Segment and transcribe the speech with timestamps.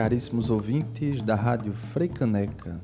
[0.00, 2.80] caríssimos ouvintes da Rádio Freicaneca.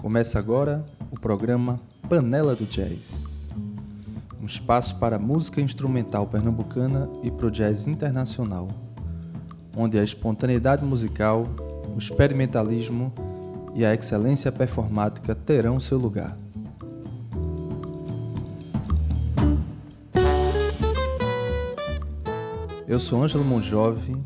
[0.00, 3.48] Começa agora o programa Panela do Jazz.
[4.40, 8.68] Um espaço para música instrumental pernambucana e para o jazz internacional,
[9.76, 11.48] onde a espontaneidade musical,
[11.92, 13.12] o experimentalismo
[13.74, 16.38] e a excelência performática terão seu lugar.
[22.86, 24.16] Eu sou Ângelo Monjove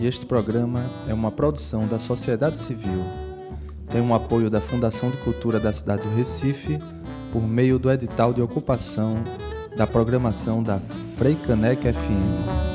[0.00, 3.04] e este programa é uma produção da sociedade civil.
[3.90, 6.78] Tem um apoio da Fundação de Cultura da cidade do Recife
[7.30, 9.22] por meio do edital de ocupação
[9.76, 10.80] da programação da
[11.16, 12.69] Freicaneca FM.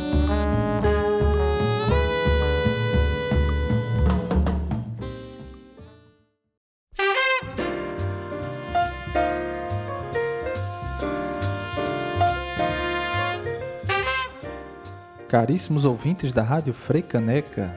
[15.27, 17.75] Caríssimos ouvintes da Rádio Freicaneca,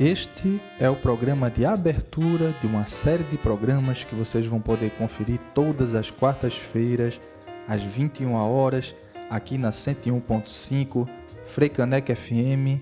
[0.00, 4.92] este é o programa de abertura de uma série de programas que vocês vão poder
[4.92, 7.20] conferir todas as quartas-feiras,
[7.68, 8.94] às 21 horas,
[9.28, 11.06] aqui na 101.5
[11.44, 12.80] Freicaneca FM,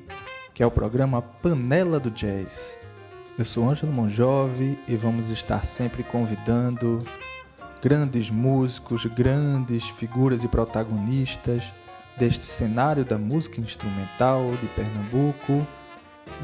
[0.55, 2.79] que é o programa Panela do Jazz.
[3.37, 7.05] Eu sou Ângelo Monjove e vamos estar sempre convidando
[7.83, 11.75] grandes músicos, grandes figuras e protagonistas
[12.17, 15.67] deste cenário da música instrumental de Pernambuco,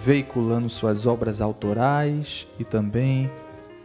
[0.03, 3.31] veiculando suas obras autorais e também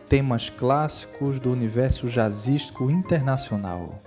[0.08, 4.00] temas clássicos do universo jazzístico internacional.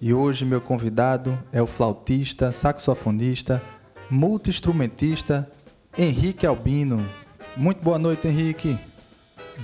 [0.00, 3.62] E hoje meu convidado é o flautista, saxofonista,
[4.10, 5.48] multi-instrumentista
[5.96, 7.08] Henrique Albino.
[7.56, 8.76] Muito boa noite, Henrique.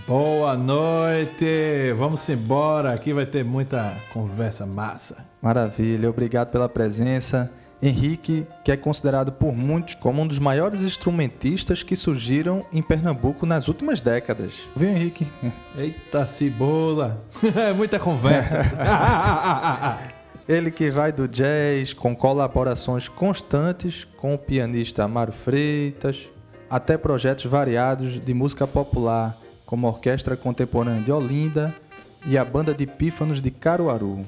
[0.06, 1.92] Boa noite!
[1.96, 5.24] Vamos embora, aqui vai ter muita conversa massa.
[5.40, 7.50] Maravilha, obrigado pela presença.
[7.80, 13.46] Henrique, que é considerado por muitos como um dos maiores instrumentistas que surgiram em Pernambuco
[13.46, 14.68] nas últimas décadas.
[14.74, 15.26] Viu, Henrique?
[15.78, 17.18] Eita cebola!
[17.76, 18.58] Muita conversa.
[20.46, 26.28] Ele que vai do jazz com colaborações constantes com o pianista Amaro Freitas,
[26.68, 29.36] até projetos variados de música popular
[29.68, 31.76] como a Orquestra Contemporânea de Olinda
[32.24, 34.22] e a Banda de Pífanos de Caruaru.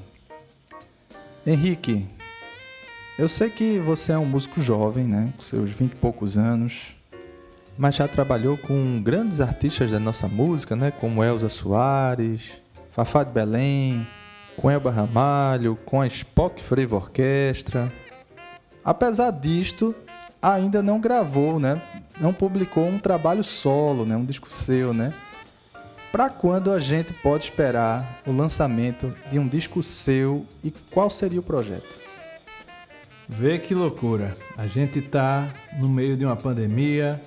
[1.46, 2.06] Henrique,
[3.18, 6.94] eu sei que você é um músico jovem, né, com seus vinte e poucos anos,
[7.78, 13.32] mas já trabalhou com grandes artistas da nossa música, né, como Elza Soares, Fafá de
[13.32, 14.06] Belém,
[14.58, 17.90] com Elba Ramalho, com a Spock Frevo Orquestra.
[18.84, 19.94] Apesar disto,
[20.42, 21.80] ainda não gravou, né,
[22.20, 25.14] não publicou um trabalho solo, né, um disco seu, né?
[26.12, 31.38] Para quando a gente pode esperar o lançamento de um disco seu e qual seria
[31.38, 32.00] o projeto?
[33.28, 34.36] Vê que loucura.
[34.58, 37.20] A gente está no meio de uma pandemia,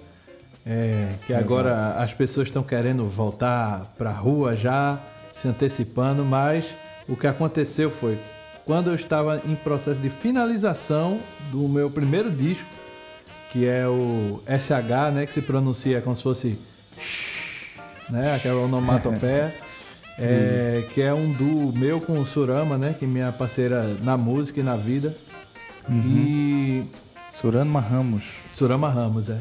[0.65, 1.45] é, que Exato.
[1.45, 4.99] agora as pessoas estão querendo voltar para a rua já,
[5.33, 6.75] se antecipando, mas
[7.07, 8.19] o que aconteceu foi
[8.65, 12.67] quando eu estava em processo de finalização do meu primeiro disco,
[13.49, 16.59] que é o SH, né, que se pronuncia como se fosse
[18.09, 18.35] né?
[18.35, 19.53] Aquela onomatopeia.
[20.17, 22.95] é, que é um duo meu com o Surama, né?
[22.97, 25.15] Que é minha parceira na música e na vida.
[25.89, 26.03] Uhum.
[26.05, 26.87] E.
[27.31, 28.23] Surama Ramos.
[28.51, 29.39] Surama Ramos, é.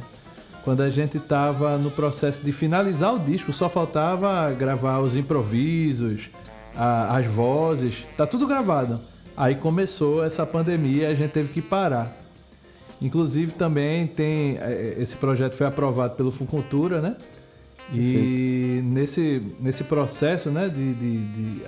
[0.64, 6.30] Quando a gente estava no processo de finalizar o disco, só faltava gravar os improvisos,
[6.74, 9.00] a, as vozes, tá tudo gravado.
[9.36, 12.16] Aí começou essa pandemia e a gente teve que parar.
[13.00, 14.56] Inclusive também tem.
[14.58, 17.16] É, esse projeto foi aprovado pelo Fucultura, né?
[17.93, 21.62] E nesse, nesse processo né, de, de, de,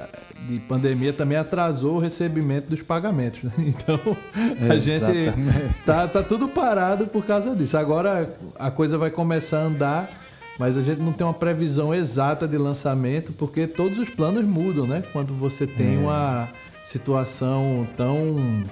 [0.48, 3.42] de, pandemia também atrasou o recebimento dos pagamentos.
[3.42, 3.52] Né?
[3.58, 4.00] Então
[4.34, 5.24] a Exatamente.
[5.24, 7.76] gente tá, tá tudo parado por causa disso.
[7.76, 10.10] Agora a coisa vai começar a andar,
[10.58, 14.86] mas a gente não tem uma previsão exata de lançamento, porque todos os planos mudam,
[14.86, 15.02] né?
[15.12, 15.98] Quando você tem é.
[15.98, 16.48] uma
[16.84, 18.64] situação tão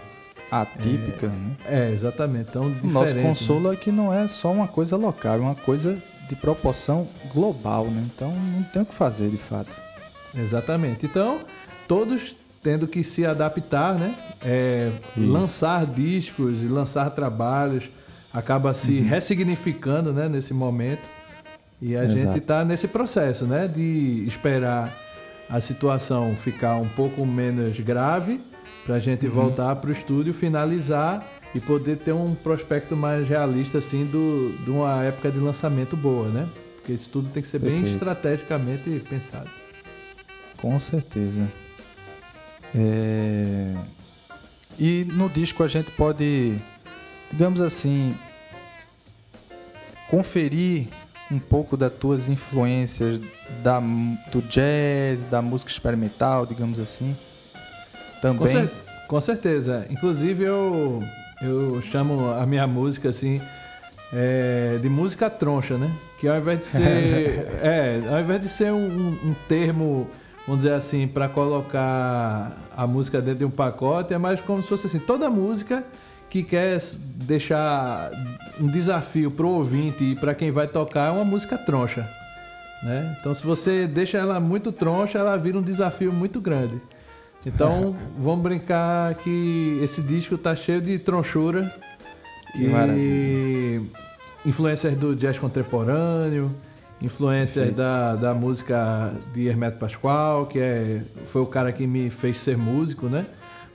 [0.50, 1.56] atípica, é, né?
[1.66, 2.50] É, exatamente.
[2.50, 2.92] Tão diferente.
[2.92, 3.74] Nosso consolo né?
[3.74, 8.02] é que não é só uma coisa local, é uma coisa de proporção global, né?
[8.14, 9.76] Então não tem o que fazer de fato.
[10.34, 11.04] Exatamente.
[11.04, 11.40] Então,
[11.86, 14.14] todos tendo que se adaptar, né?
[14.40, 17.84] É, lançar discos e lançar trabalhos
[18.32, 19.08] acaba se uhum.
[19.08, 20.26] ressignificando, né?
[20.26, 21.02] Nesse momento.
[21.82, 22.18] E a Exato.
[22.18, 23.68] gente está nesse processo, né?
[23.68, 24.90] De esperar
[25.50, 28.40] a situação ficar um pouco menos grave
[28.86, 29.32] para a gente uhum.
[29.32, 34.70] voltar para o estúdio, finalizar e poder ter um prospecto mais realista assim do, de
[34.70, 36.48] uma época de lançamento boa, né?
[36.76, 37.84] Porque isso tudo tem que ser Perfeito.
[37.84, 39.50] bem estrategicamente pensado.
[40.56, 41.48] Com certeza.
[42.74, 43.74] É...
[44.78, 46.54] E no disco a gente pode,
[47.30, 48.14] digamos assim,
[50.08, 50.86] conferir
[51.30, 53.20] um pouco das tuas influências
[53.62, 57.16] da, do jazz, da música experimental, digamos assim?
[58.20, 58.38] Também.
[58.38, 58.70] Com, cer
[59.08, 59.86] com certeza.
[59.90, 61.02] Inclusive eu,
[61.42, 63.40] eu chamo a minha música assim
[64.12, 65.90] é, de música troncha, né?
[66.18, 70.08] Que ao invés de ser, é, ao invés de ser um, um termo,
[70.46, 74.68] vamos dizer assim, para colocar a música dentro de um pacote, é mais como se
[74.68, 75.82] fosse assim, toda música
[76.28, 76.78] que quer
[77.26, 78.10] deixar
[78.60, 82.08] um desafio pro ouvinte e para quem vai tocar é uma música troncha,
[82.82, 83.16] né?
[83.20, 86.80] Então se você deixa ela muito troncha, ela vira um desafio muito grande.
[87.44, 91.74] Então vamos brincar que esse disco tá cheio de tronchura
[92.52, 93.82] que e maravilha.
[94.44, 96.54] influências do jazz contemporâneo,
[97.00, 102.40] influências da, da música de Hermeto Pascoal, que é, foi o cara que me fez
[102.40, 103.26] ser músico, né?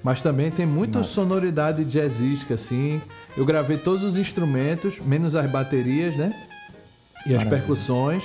[0.04, 1.12] Mas também tem muita Nossa.
[1.12, 3.02] sonoridade jazzística, assim.
[3.36, 6.32] Eu gravei todos os instrumentos, menos as baterias, né?
[7.26, 7.38] E Maravilha.
[7.38, 8.24] as percussões.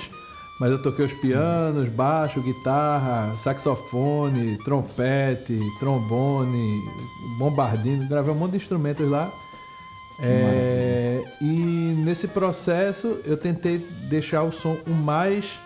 [0.63, 6.81] Mas eu toquei os pianos, baixo, guitarra, saxofone, trompete, trombone,
[7.37, 8.07] bombardino.
[8.07, 9.29] Gravei um monte de instrumentos lá.
[10.21, 13.77] É, e nesse processo eu tentei
[14.09, 15.59] deixar o som o mais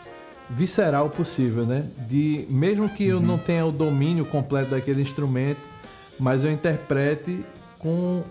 [0.49, 1.85] visceral possível, né?
[2.09, 3.23] De mesmo que eu uhum.
[3.23, 5.61] não tenha o domínio completo daquele instrumento,
[6.19, 7.45] mas eu interprete
[7.77, 8.23] com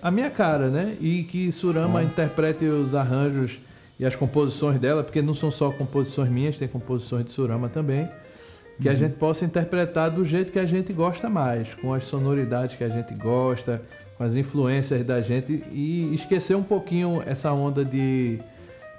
[0.00, 0.96] a minha cara, né?
[1.02, 2.06] E que Surama uhum.
[2.06, 3.58] interprete os arranjos
[3.98, 8.08] e as composições dela, porque não são só composições minhas, tem composições de Surama também,
[8.80, 8.94] que uhum.
[8.94, 12.84] a gente possa interpretar do jeito que a gente gosta mais, com as sonoridades que
[12.84, 13.82] a gente gosta,
[14.16, 18.38] com as influências da gente e esquecer um pouquinho essa onda de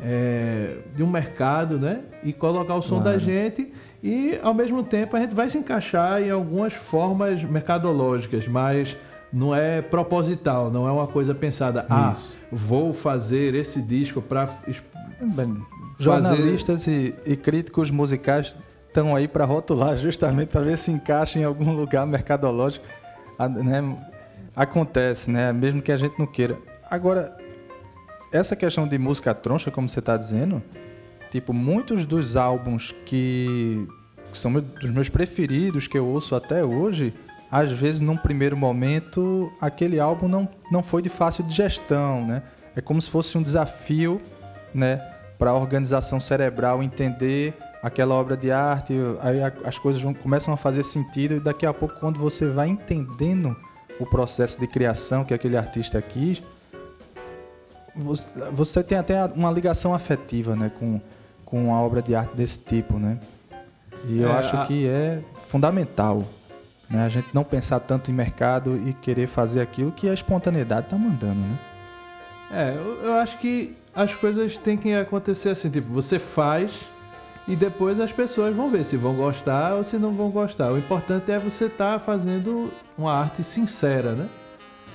[0.01, 2.01] é, de um mercado, né?
[2.23, 3.17] E colocar o som claro.
[3.17, 3.71] da gente
[4.03, 8.95] e ao mesmo tempo a gente vai se encaixar em algumas formas mercadológicas, mas
[9.35, 11.85] não é proposital, não é uma coisa pensada.
[11.89, 12.15] Ah,
[12.51, 14.49] vou fazer esse disco para
[15.99, 18.55] jornalistas e, e, críticos musicais
[18.87, 22.85] estão aí para rotular justamente para ver se encaixa em algum lugar mercadológico,
[23.63, 23.97] né?
[24.55, 25.51] Acontece, né?
[25.51, 26.57] Mesmo que a gente não queira.
[26.89, 27.37] Agora,
[28.31, 30.63] essa questão de música troncha, como você está dizendo,
[31.35, 33.85] Tipo, muitos dos álbuns que
[34.31, 37.13] são dos meus preferidos, que eu ouço até hoje,
[37.51, 42.41] às vezes, num primeiro momento, aquele álbum não, não foi de fácil digestão, né?
[42.75, 44.19] É como se fosse um desafio,
[44.73, 44.97] né?
[45.37, 50.57] Para a organização cerebral entender aquela obra de arte, aí as coisas vão, começam a
[50.57, 53.55] fazer sentido e daqui a pouco, quando você vai entendendo
[53.99, 56.41] o processo de criação que aquele artista quis,
[58.51, 60.71] você tem até uma ligação afetiva, né?
[60.77, 60.99] Com,
[61.45, 63.19] com uma obra de arte desse tipo, né?
[64.07, 64.65] E eu é, acho a...
[64.65, 66.23] que é fundamental
[66.89, 67.05] né?
[67.05, 70.97] a gente não pensar tanto em mercado e querer fazer aquilo que a espontaneidade está
[70.97, 71.59] mandando, né?
[72.51, 76.85] É, eu, eu acho que as coisas têm que acontecer assim, tipo, você faz
[77.47, 80.71] e depois as pessoas vão ver se vão gostar ou se não vão gostar.
[80.71, 84.29] O importante é você estar tá fazendo uma arte sincera, né?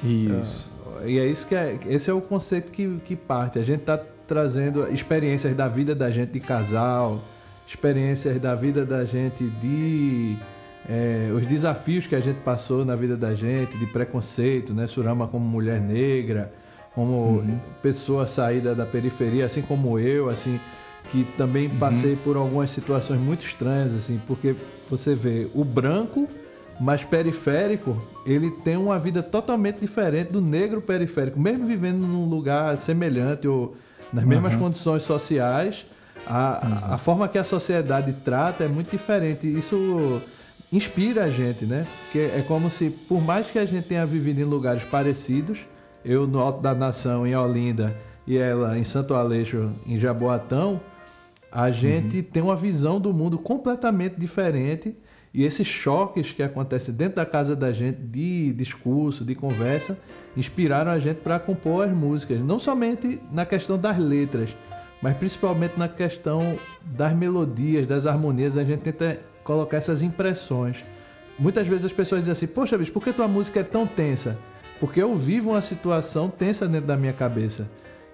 [0.02, 0.68] Isso.
[1.04, 3.58] E é isso que é, esse é o conceito que, que parte.
[3.58, 7.20] A gente está trazendo experiências da vida da gente de casal,
[7.66, 10.36] experiências da vida da gente de
[10.90, 14.88] é, os desafios que a gente passou na vida da gente, de preconceito, né?
[14.88, 16.52] Surama como mulher negra,
[16.96, 17.60] como uhum.
[17.80, 20.58] pessoa saída da periferia, assim como eu, assim,
[21.12, 21.78] que também uhum.
[21.78, 24.56] passei por algumas situações muito estranhas, assim, porque
[24.90, 26.28] você vê o branco
[26.80, 32.76] mais periférico, ele tem uma vida totalmente diferente do negro periférico, mesmo vivendo num lugar
[32.76, 33.76] semelhante ou
[34.12, 34.60] nas mesmas uhum.
[34.60, 35.86] condições sociais,
[36.26, 39.46] a, a forma que a sociedade trata é muito diferente.
[39.46, 40.20] Isso
[40.72, 41.86] inspira a gente, né?
[42.04, 45.58] Porque é como se, por mais que a gente tenha vivido em lugares parecidos,
[46.04, 47.96] eu no Alto da Nação, em Olinda,
[48.26, 50.80] e ela em Santo Aleixo, em Jaboatão,
[51.50, 52.22] a gente uhum.
[52.22, 54.96] tem uma visão do mundo completamente diferente.
[55.32, 59.96] E esses choques que acontecem dentro da casa da gente, de discurso, de conversa,
[60.36, 62.40] inspiraram a gente para compor as músicas.
[62.40, 64.56] Não somente na questão das letras,
[65.00, 68.56] mas principalmente na questão das melodias, das harmonias.
[68.56, 70.78] A gente tenta colocar essas impressões.
[71.38, 74.38] Muitas vezes as pessoas dizem assim: Poxa, bicho, por que tua música é tão tensa?
[74.78, 77.66] Porque eu vivo uma situação tensa dentro da minha cabeça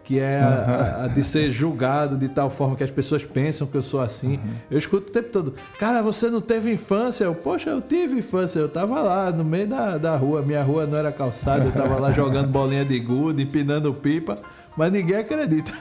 [0.06, 3.76] que é a, a, de ser julgado de tal forma que as pessoas pensam que
[3.76, 4.34] eu sou assim.
[4.36, 4.52] Uhum.
[4.70, 7.24] Eu escuto o tempo todo, cara, você não teve infância?
[7.24, 10.86] Eu, poxa, eu tive infância, eu tava lá no meio da, da rua, minha rua
[10.86, 14.36] não era calçada, eu tava lá jogando bolinha de gude, empinando pipa,
[14.76, 15.72] mas ninguém acredita.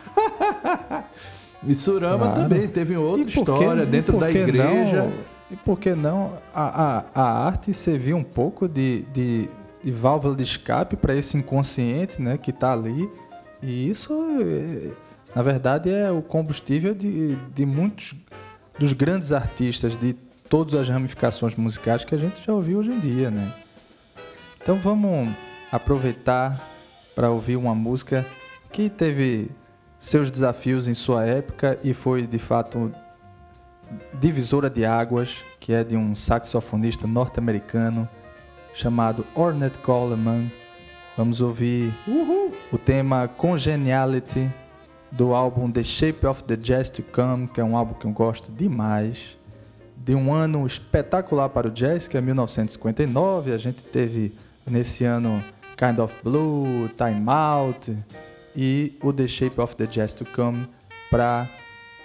[1.64, 2.42] e Surama claro.
[2.42, 5.04] também teve outra história dentro da igreja.
[5.04, 9.50] Não, e por que não a, a, a arte servir um pouco de, de,
[9.84, 13.10] de válvula de escape para esse inconsciente né, que está ali?
[13.62, 14.92] E isso é,
[15.36, 18.16] Na verdade, é o combustível de, de muitos
[18.80, 20.14] dos grandes artistas de
[20.50, 23.54] todas as ramificações musicais que a gente já ouviu hoje em dia, né?
[24.62, 25.36] Então vamos
[25.72, 26.60] aproveitar
[27.14, 28.26] para ouvir uma música
[28.72, 29.50] que teve
[30.00, 32.94] seus desafios em sua época e foi de fato
[34.14, 38.08] divisora de águas, que é de um saxofonista norte-americano
[38.74, 40.52] chamado Ornette Coleman.
[41.18, 42.54] Vamos ouvir Uhul.
[42.72, 44.52] o tema Congeniality
[45.12, 48.12] do álbum The Shape of the Jazz to Come, que é um álbum que eu
[48.12, 49.38] gosto demais.
[49.96, 53.54] De um ano espetacular para o jazz, que é 1959.
[53.54, 54.36] A gente teve
[54.70, 55.44] nesse ano
[55.78, 57.98] Kind of Blue, Time Out
[58.56, 60.68] e o The Shape of the Jazz to Come
[61.10, 61.48] para,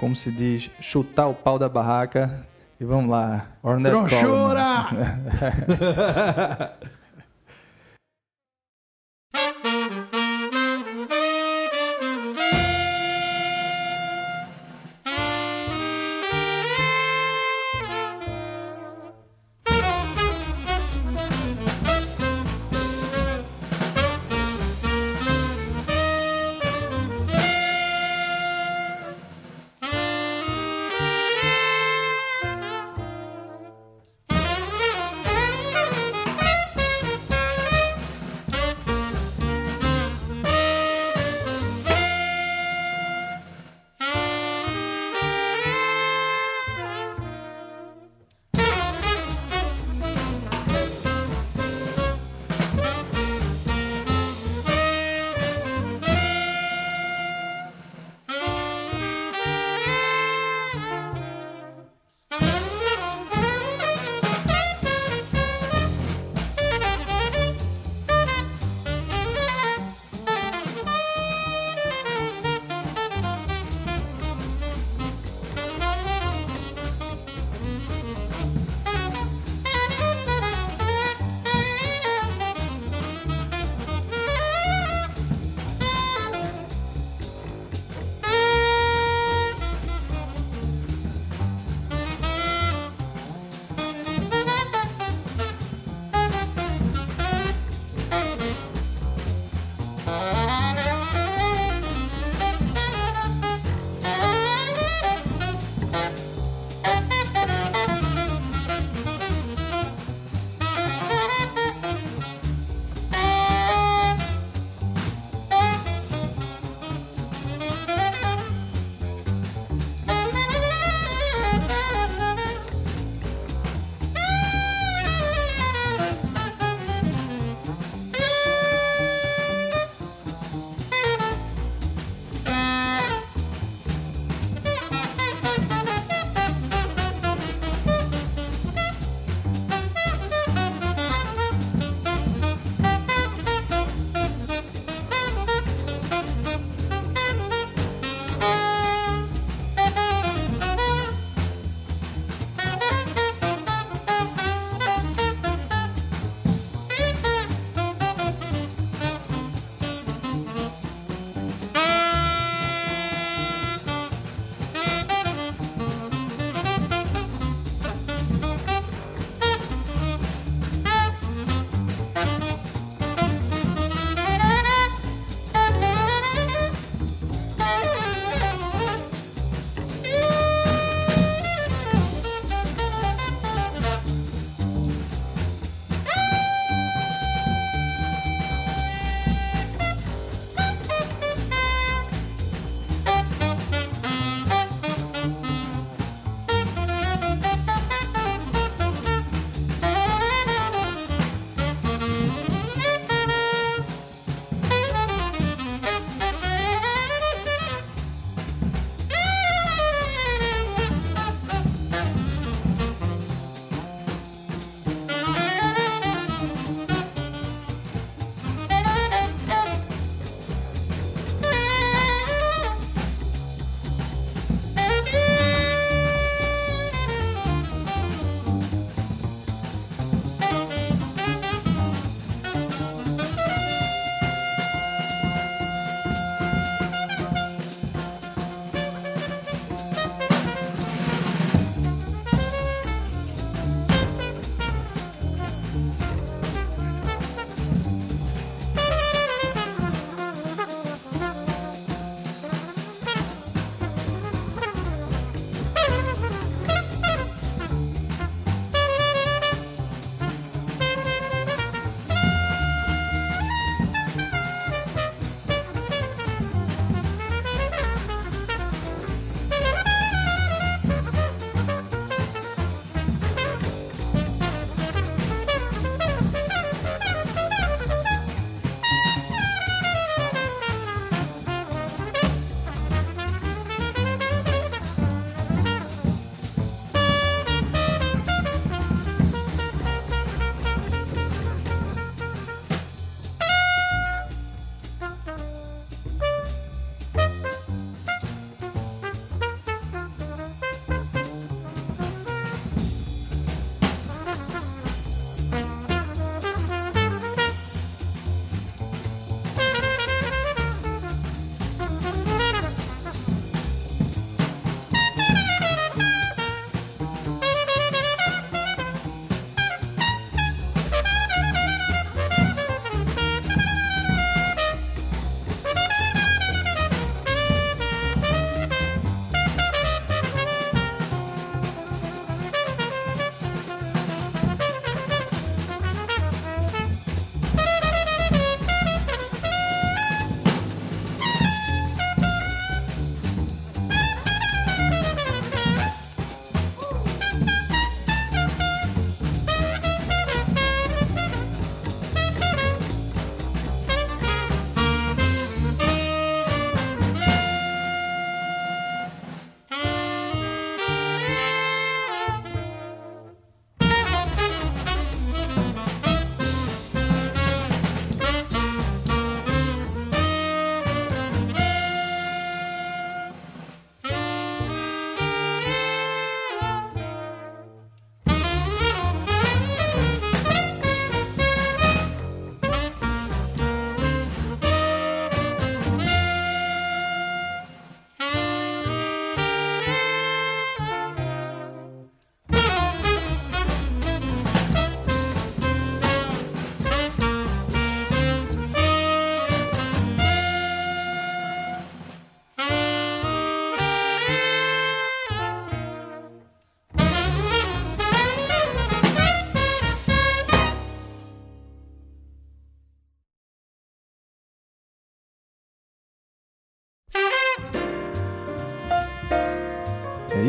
[0.00, 2.47] como se diz, chutar o pau da barraca.
[2.80, 4.88] E vamos lá, Ornette Tronchura!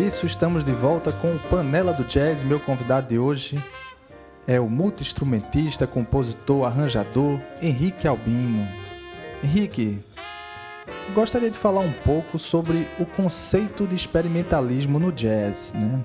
[0.01, 2.43] isso, estamos de volta com o Panela do Jazz.
[2.43, 3.63] Meu convidado de hoje
[4.47, 8.67] é o multi-instrumentista, compositor, arranjador Henrique Albino.
[9.43, 9.99] Henrique,
[11.13, 15.99] gostaria de falar um pouco sobre o conceito de experimentalismo no jazz, né?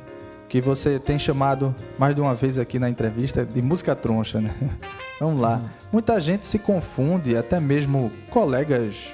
[0.47, 4.55] Que você tem chamado mais de uma vez aqui na entrevista de música troncha, né?
[5.19, 5.63] Vamos lá.
[5.91, 9.09] Muita gente se confunde, até mesmo colegas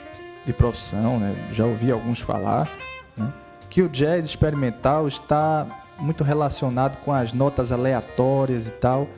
[0.45, 1.37] de profissão, né?
[1.53, 2.69] Já ouvi alguns falar,
[3.17, 3.33] né?
[3.73, 5.67] Que o jazz experimental está
[5.99, 9.09] muito relacionado com as notas aleatórias e tal,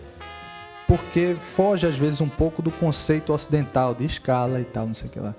[0.87, 5.09] porque foge às vezes um pouco do conceito ocidental de escala e tal, não sei
[5.09, 5.35] o que lá.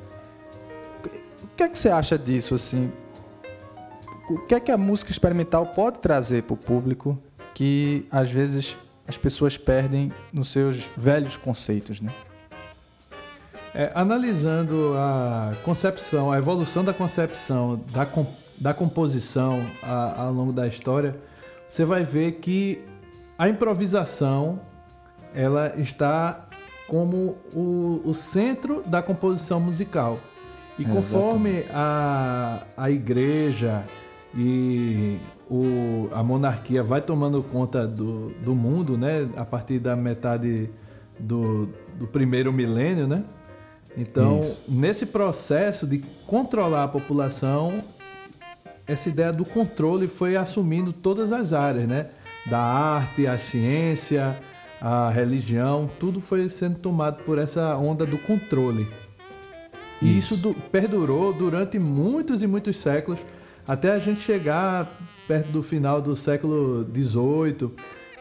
[1.41, 2.91] O que é que você acha disso assim?
[4.29, 7.17] O que é que a música experimental pode trazer para o público
[7.53, 8.75] que às vezes
[9.07, 12.11] as pessoas perdem nos seus velhos conceitos, né?
[13.73, 18.05] É, analisando a concepção, a evolução da concepção da,
[18.57, 21.15] da composição a, ao longo da história,
[21.67, 22.81] você vai ver que
[23.37, 24.59] a improvisação
[25.33, 26.47] ela está
[26.87, 30.19] como o, o centro da composição musical.
[30.77, 33.83] E conforme a, a igreja
[34.35, 35.17] e
[35.49, 40.69] o, a monarquia vai tomando conta do, do mundo, né, a partir da metade
[41.17, 43.23] do, do primeiro milênio, né?
[43.97, 44.61] Então, Isso.
[44.67, 47.81] nesse processo de controlar a população,
[48.87, 52.07] essa ideia do controle foi assumindo todas as áreas, né?
[52.45, 54.39] Da arte, a ciência,
[54.79, 58.87] a religião, tudo foi sendo tomado por essa onda do controle.
[60.01, 63.19] E isso, isso perdurou durante muitos e muitos séculos,
[63.67, 64.87] até a gente chegar
[65.27, 67.71] perto do final do século XVIII,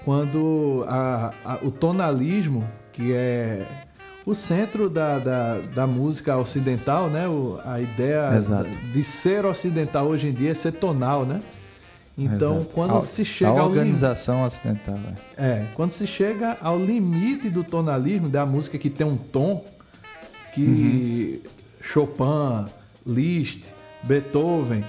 [0.05, 3.84] quando a, a, o tonalismo, que é
[4.27, 7.29] o centro da, da, da música ocidental, né?
[7.29, 8.31] O, a ideia
[8.93, 11.41] de ser ocidental hoje em dia é ser tonal, né?
[12.17, 12.71] Então, Exato.
[12.73, 14.99] quando a, se chega a organização ao ocidental,
[15.37, 15.45] é.
[15.45, 15.67] é.
[15.75, 19.65] quando se chega ao limite do tonalismo da música que tem um tom
[20.55, 21.51] que uhum.
[21.83, 22.71] Chopin,
[23.05, 23.65] Liszt,
[24.05, 24.85] Beethoven,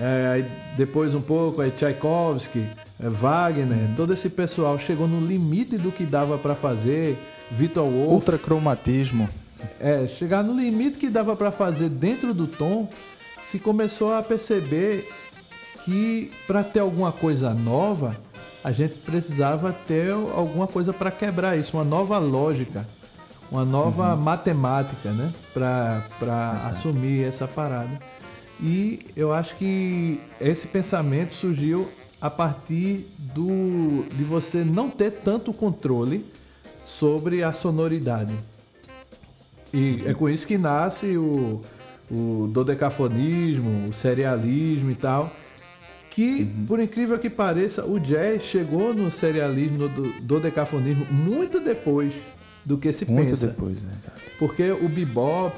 [0.00, 0.44] é,
[0.76, 2.64] depois um pouco aí Tchaikovsky,
[3.00, 3.94] é, Wagner, uhum.
[3.96, 7.18] todo esse pessoal chegou no limite do que dava para fazer
[7.50, 8.12] Vitor Wolf.
[8.12, 9.28] Ultracromatismo.
[9.80, 12.88] É, chegar no limite que dava para fazer dentro do tom,
[13.44, 15.08] se começou a perceber
[15.84, 18.16] que para ter alguma coisa nova,
[18.62, 22.86] a gente precisava ter alguma coisa para quebrar isso, uma nova lógica,
[23.50, 24.20] uma nova uhum.
[24.20, 25.32] matemática, né?
[25.54, 27.98] Para assumir essa parada.
[28.60, 31.88] E eu acho que esse pensamento surgiu
[32.20, 36.26] a partir do, de você não ter tanto controle
[36.88, 38.32] sobre a sonoridade.
[39.72, 41.60] E é com isso que nasce o,
[42.10, 45.30] o dodecafonismo, o serialismo e tal.
[46.10, 46.64] Que, uhum.
[46.66, 52.14] por incrível que pareça, o jazz chegou no serialismo, no dodecafonismo, muito depois
[52.64, 53.46] do que se muito pensa.
[53.46, 53.92] Muito depois, né?
[53.96, 54.20] exato.
[54.38, 55.56] Porque o bebop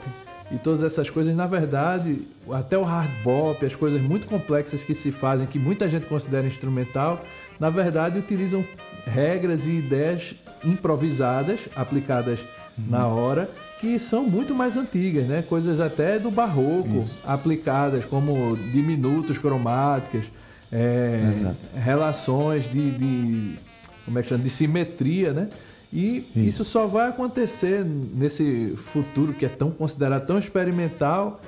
[0.51, 4.97] e todas essas coisas, na verdade, até o hard bop, as coisas muito complexas que
[4.97, 7.25] se fazem, que muita gente considera instrumental,
[7.59, 8.65] na verdade utilizam
[9.07, 12.39] regras e ideias improvisadas, aplicadas
[12.79, 12.85] uhum.
[12.89, 15.43] na hora, que são muito mais antigas, né?
[15.49, 17.21] Coisas até do barroco, Isso.
[17.27, 20.25] aplicadas como diminutos cromáticas,
[20.71, 23.59] é, relações de, de,
[24.05, 24.45] como é que chama?
[24.45, 25.49] de simetria, né?
[25.93, 26.39] E isso.
[26.39, 26.65] isso.
[26.65, 31.41] só vai acontecer nesse futuro que é tão considerado tão experimental,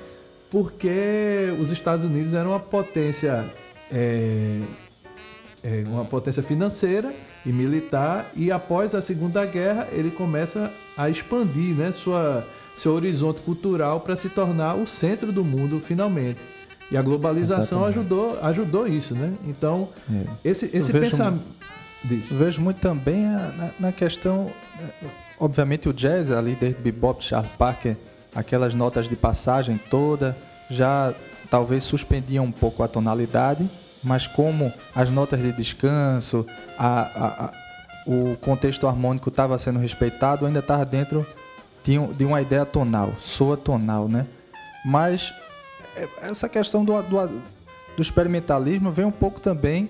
[0.51, 3.45] porque os Estados Unidos eram uma potência
[3.91, 4.59] é,
[5.63, 7.13] é, uma potência financeira
[7.45, 13.41] e militar e após a Segunda Guerra ele começa a expandir né, sua, seu horizonte
[13.41, 16.39] cultural para se tornar o centro do mundo finalmente.
[16.91, 19.33] E a globalização ajudou, ajudou isso, né?
[19.47, 20.49] Então, é.
[20.49, 21.43] esse, esse pensamento...
[22.03, 24.51] Vejo muito também a, na, na, questão...
[25.39, 27.95] Obviamente o jazz ali desde bebop, Charles Parker,
[28.35, 30.37] aquelas notas de passagem toda,
[30.69, 31.13] já
[31.49, 33.67] talvez suspendiam um pouco a tonalidade,
[34.03, 36.45] mas como as notas de descanso,
[36.77, 37.53] a, a, a,
[38.05, 41.25] o contexto harmônico estava sendo respeitado, ainda estava dentro
[41.83, 44.25] de, um, de, uma ideia tonal, soa tonal, né?
[44.85, 45.33] Mas
[45.95, 47.41] é, essa questão do, do,
[47.95, 49.89] do experimentalismo vem um pouco também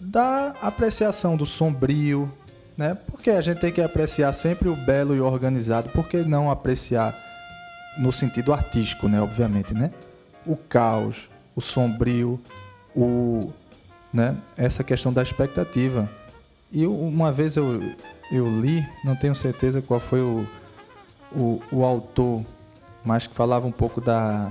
[0.00, 2.32] da apreciação do sombrio,
[2.76, 2.96] né?
[3.10, 7.16] Porque a gente tem que apreciar sempre o belo e organizado, por que não apreciar
[7.98, 9.20] no sentido artístico, né?
[9.20, 9.90] Obviamente, né?
[10.46, 12.40] O caos, o sombrio,
[12.94, 13.52] o,
[14.12, 16.10] né, essa questão da expectativa.
[16.72, 17.82] E uma vez eu,
[18.30, 20.46] eu li, não tenho certeza qual foi o,
[21.32, 22.44] o, o autor,
[23.04, 24.50] mas que falava um pouco da,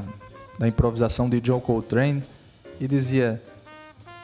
[0.57, 2.23] da improvisação de John Coltrane
[2.79, 3.41] e dizia: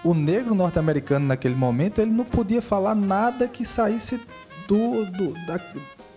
[0.04, 4.20] o negro norte-americano naquele momento ele não podia falar nada que saísse
[4.68, 5.60] do, do, da,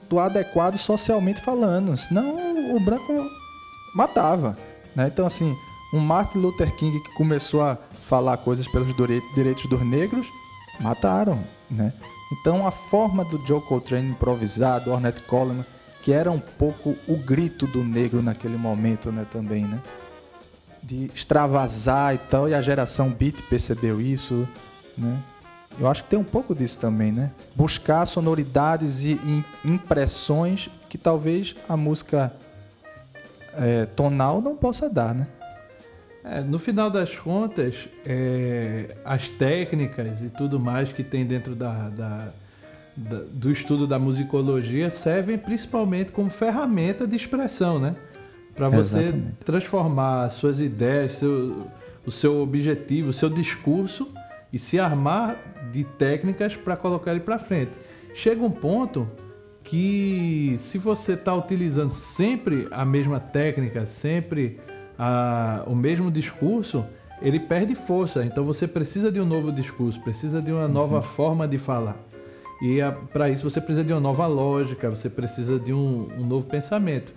[0.08, 3.12] do adequado socialmente falando, senão o branco
[3.94, 4.56] matava.
[4.94, 5.08] Né?
[5.12, 5.56] Então, assim,
[5.92, 8.88] um Martin Luther King que começou a falar coisas pelos
[9.34, 10.26] direitos dos negros,
[10.80, 11.38] mataram.
[11.70, 11.92] Né?
[12.32, 15.64] Então, a forma do Joe Coltrane improvisado, Ornette Coleman,
[16.02, 19.80] que era um pouco o grito do negro naquele momento né, também, né?
[20.82, 24.48] De extravasar e tal, e a geração beat percebeu isso,
[24.96, 25.18] né?
[25.78, 27.30] Eu acho que tem um pouco disso também, né?
[27.54, 32.32] Buscar sonoridades e impressões que talvez a música
[33.54, 35.26] é, tonal não possa dar, né?
[36.30, 41.88] É, no final das contas, é, as técnicas e tudo mais que tem dentro da,
[41.88, 42.28] da,
[42.94, 47.96] da, do estudo da musicologia servem principalmente como ferramenta de expressão, né?
[48.54, 49.36] Para você Exatamente.
[49.42, 51.56] transformar suas ideias, seu,
[52.04, 54.08] o seu objetivo, o seu discurso
[54.52, 55.36] e se armar
[55.72, 57.72] de técnicas para colocar ele para frente.
[58.14, 59.08] Chega um ponto
[59.64, 64.58] que se você está utilizando sempre a mesma técnica, sempre
[64.98, 66.84] a, o mesmo discurso,
[67.22, 68.24] ele perde força.
[68.24, 70.72] Então você precisa de um novo discurso, precisa de uma uhum.
[70.72, 71.96] nova forma de falar.
[72.60, 72.78] E
[73.12, 77.12] para isso você precisa de uma nova lógica, você precisa de um, um novo pensamento.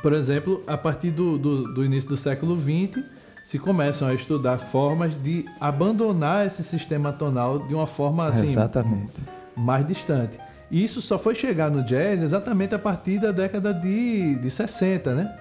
[0.00, 3.04] Por exemplo, a partir do, do, do início do século XX,
[3.44, 9.20] se começam a estudar formas de abandonar esse sistema tonal de uma forma assim, Exatamente.
[9.54, 10.38] mais distante.
[10.70, 15.14] E isso só foi chegar no jazz exatamente a partir da década de, de 60,
[15.14, 15.36] né?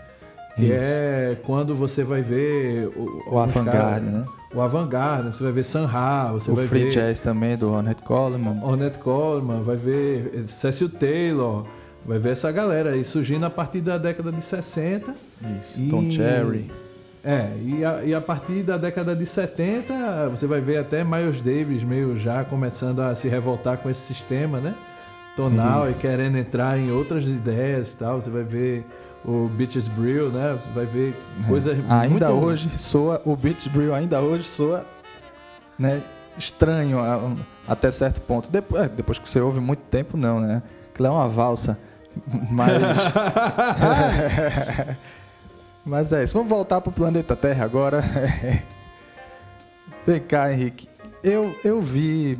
[0.56, 0.74] Que isso.
[0.76, 4.26] é quando você vai ver o, o avant-garde, né?
[4.54, 6.92] O avant-garde, você vai ver Sanha, você o vai free ver...
[6.92, 8.62] jazz também, do Ornette Coleman.
[8.62, 11.66] Ornette Coleman, vai ver Cecil Taylor,
[12.06, 15.16] vai ver essa galera aí surgindo a partir da década de 60.
[15.58, 15.90] Isso, e...
[15.90, 16.70] Tom Cherry.
[17.24, 21.40] É, e a, e a, partir da década de 70, você vai ver até Miles
[21.42, 24.74] Davis meio já começando a se revoltar com esse sistema, né?
[25.36, 26.00] Tonal Isso.
[26.00, 28.20] e querendo entrar em outras ideias e tal.
[28.20, 28.86] Você vai ver
[29.26, 30.54] o Beaches Brill, né?
[30.54, 31.48] Você vai ver é.
[31.48, 31.82] coisas é.
[31.90, 32.46] ainda muito...
[32.46, 34.86] hoje soa o Beaches Brill ainda hoje soa,
[35.78, 36.02] né?
[36.38, 37.00] Estranho
[37.68, 38.50] até certo ponto.
[38.50, 40.64] Depois, é, depois que você ouve muito tempo, não, né?
[40.92, 41.78] Aquilo é uma valsa,
[42.50, 42.82] mas
[45.86, 46.34] Mas é isso.
[46.34, 48.04] Vamos voltar para o planeta Terra agora.
[50.06, 50.88] Vem cá, Henrique.
[51.24, 52.40] Eu, eu vi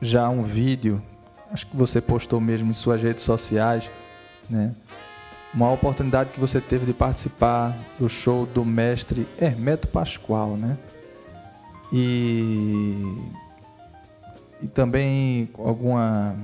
[0.00, 1.02] já um vídeo,
[1.50, 3.90] acho que você postou mesmo em suas redes sociais,
[4.48, 4.72] né?
[5.52, 10.76] Uma oportunidade que você teve de participar do show do mestre Hermeto Pascoal, né?
[11.92, 13.16] E,
[14.62, 16.36] e também alguma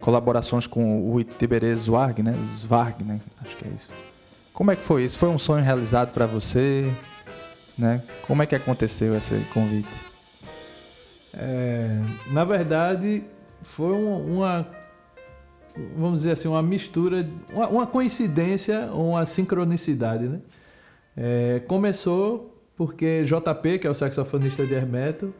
[0.00, 2.34] colaborações com o Tiberê Zwarg, né?
[2.42, 3.20] Zwarg, né?
[3.44, 3.88] Acho que é isso.
[4.52, 5.18] Como é que foi isso?
[5.18, 6.92] Foi um sonho realizado para você?
[7.78, 8.02] Né?
[8.26, 9.88] Como é que aconteceu esse convite?
[11.32, 12.00] É,
[12.32, 13.22] na verdade,
[13.62, 14.66] foi uma,
[15.96, 20.40] vamos dizer assim, uma mistura, uma, uma coincidência, uma sincronicidade, né?
[21.16, 25.34] É, começou porque JP, que é o saxofonista de Hermeto,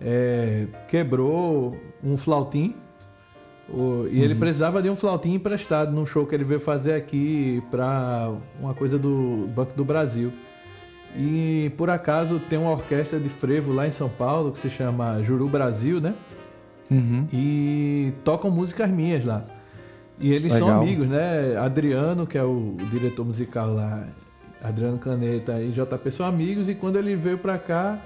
[0.00, 2.76] é, quebrou um flautim
[3.68, 4.24] o, e uhum.
[4.24, 8.74] ele precisava de um flautim emprestado num show que ele veio fazer aqui para uma
[8.74, 10.32] coisa do Banco do Brasil.
[11.16, 15.22] E por acaso tem uma orquestra de frevo lá em São Paulo que se chama
[15.22, 16.14] Juru Brasil, né?
[16.90, 17.26] Uhum.
[17.32, 19.44] E tocam músicas minhas lá.
[20.18, 20.68] E eles Legal.
[20.68, 21.56] são amigos, né?
[21.56, 24.04] Adriano, que é o, o diretor musical lá,
[24.62, 26.68] Adriano Caneta e JP são amigos.
[26.68, 27.98] E quando ele veio para cá,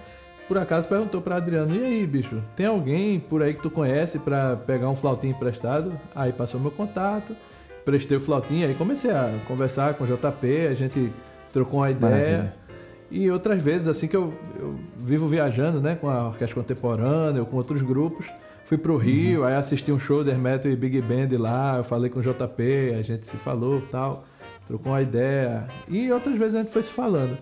[0.48, 4.18] por acaso perguntou para Adriano: "E aí, bicho, tem alguém por aí que tu conhece
[4.18, 7.36] para pegar um flautinho emprestado?" Aí passou meu contato,
[7.84, 11.12] prestei o flautinho, aí comecei a conversar com o JP, a gente
[11.52, 12.10] trocou uma ideia.
[12.10, 12.67] Maravilha.
[13.10, 17.46] E outras vezes, assim que eu, eu, vivo viajando, né, com a orquestra contemporânea ou
[17.46, 18.26] com outros grupos,
[18.66, 19.46] fui pro Rio, uhum.
[19.46, 22.94] aí assisti um show de Hermeto e Big Band lá, eu falei com o JP,
[22.98, 24.24] a gente se falou, tal,
[24.66, 25.66] trocou uma ideia.
[25.88, 27.38] E outras vezes a gente foi se falando.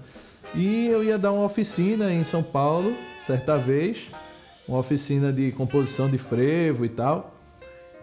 [0.55, 2.95] E eu ia dar uma oficina em São Paulo,
[3.27, 4.09] certa vez,
[4.69, 7.35] uma oficina de composição de frevo e tal.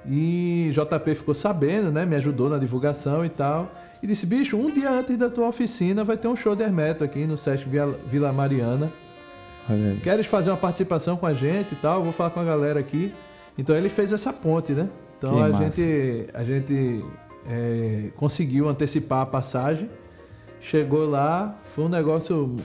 [0.05, 2.05] E JP ficou sabendo, né?
[2.05, 3.71] Me ajudou na divulgação e tal.
[4.03, 7.03] E disse: bicho, um dia antes da tua oficina vai ter um show de Hermeto
[7.03, 7.65] aqui no Sesc
[8.05, 8.91] Vila Mariana.
[10.03, 12.03] Queres fazer uma participação com a gente e tal?
[12.03, 13.13] vou falar com a galera aqui.
[13.57, 14.89] Então ele fez essa ponte, né?
[15.17, 17.03] Então a gente, a gente
[17.49, 19.89] é, conseguiu antecipar a passagem
[20.63, 22.55] Chegou lá, foi um negócio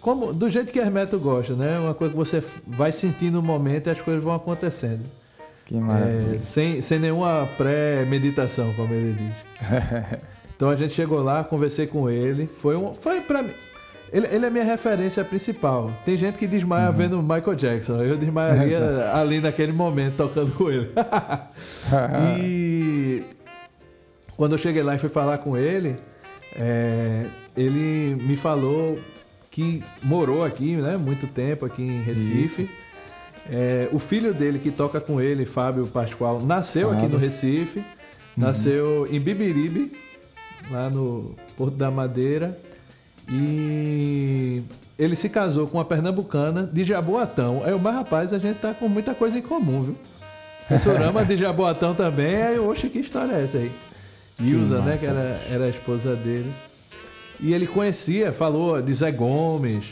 [0.00, 1.80] como do jeito que Hermeto gosta, né?
[1.80, 5.02] Uma coisa que você vai sentindo no momento e as coisas vão acontecendo.
[5.66, 6.36] Que maravilha.
[6.36, 10.20] É, sem, sem nenhuma pré-meditação, como ele diz.
[10.60, 12.46] então a gente chegou lá, conversei com ele.
[12.46, 13.54] Foi um, foi para mim.
[14.12, 15.90] Ele, ele é minha referência principal.
[16.04, 16.94] Tem gente que desmaia uhum.
[16.94, 18.02] vendo Michael Jackson.
[18.02, 18.76] Eu desmaiaria
[19.08, 20.90] é, ali naquele momento tocando com ele.
[22.38, 23.22] e
[24.36, 25.96] quando eu cheguei lá e fui falar com ele,
[26.54, 27.24] é,
[27.56, 28.98] ele me falou
[29.50, 30.98] que morou aqui, né?
[30.98, 32.68] Muito tempo aqui em Recife.
[33.50, 37.78] É, o filho dele que toca com ele, Fábio Pascoal, nasceu aqui no Recife.
[37.78, 37.84] Uhum.
[38.36, 39.90] Nasceu em Bibiribe,
[40.70, 42.58] lá no Porto da Madeira.
[43.28, 44.62] E
[44.98, 47.62] ele se casou com uma pernambucana de Jaboatão.
[47.64, 50.78] Aí o mais rapaz, a gente tá com muita coisa em comum, viu?
[50.78, 52.42] Sorama de Jaboatão também.
[52.42, 53.72] Aí, oxe, que história é essa aí?
[54.40, 54.96] Ilza, né?
[54.96, 56.52] Que era, era a esposa dele.
[57.40, 59.84] E ele conhecia, falou de Zé Gomes,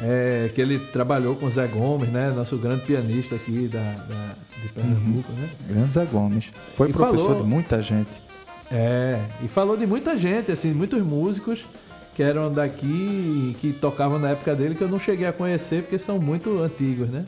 [0.00, 2.30] é, que ele trabalhou com Zé Gomes, né?
[2.30, 5.38] Nosso grande pianista aqui da, da de Pernambuco, uhum.
[5.38, 5.48] né?
[5.68, 6.52] Grande Zé Gomes.
[6.76, 8.22] Foi e professor falou, de muita gente.
[8.70, 11.66] É, e falou de muita gente, assim, muitos músicos
[12.14, 15.98] que eram daqui que tocavam na época dele que eu não cheguei a conhecer porque
[15.98, 17.24] são muito antigos, né?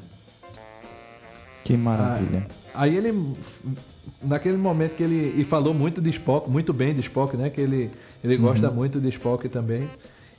[1.65, 2.47] Que maravilha.
[2.75, 3.35] Aí, aí ele
[4.23, 7.51] naquele momento que ele e falou muito de Spock, muito bem de Spock, né?
[7.51, 7.91] Que ele
[8.23, 8.43] ele uhum.
[8.43, 9.89] gosta muito de Spock também.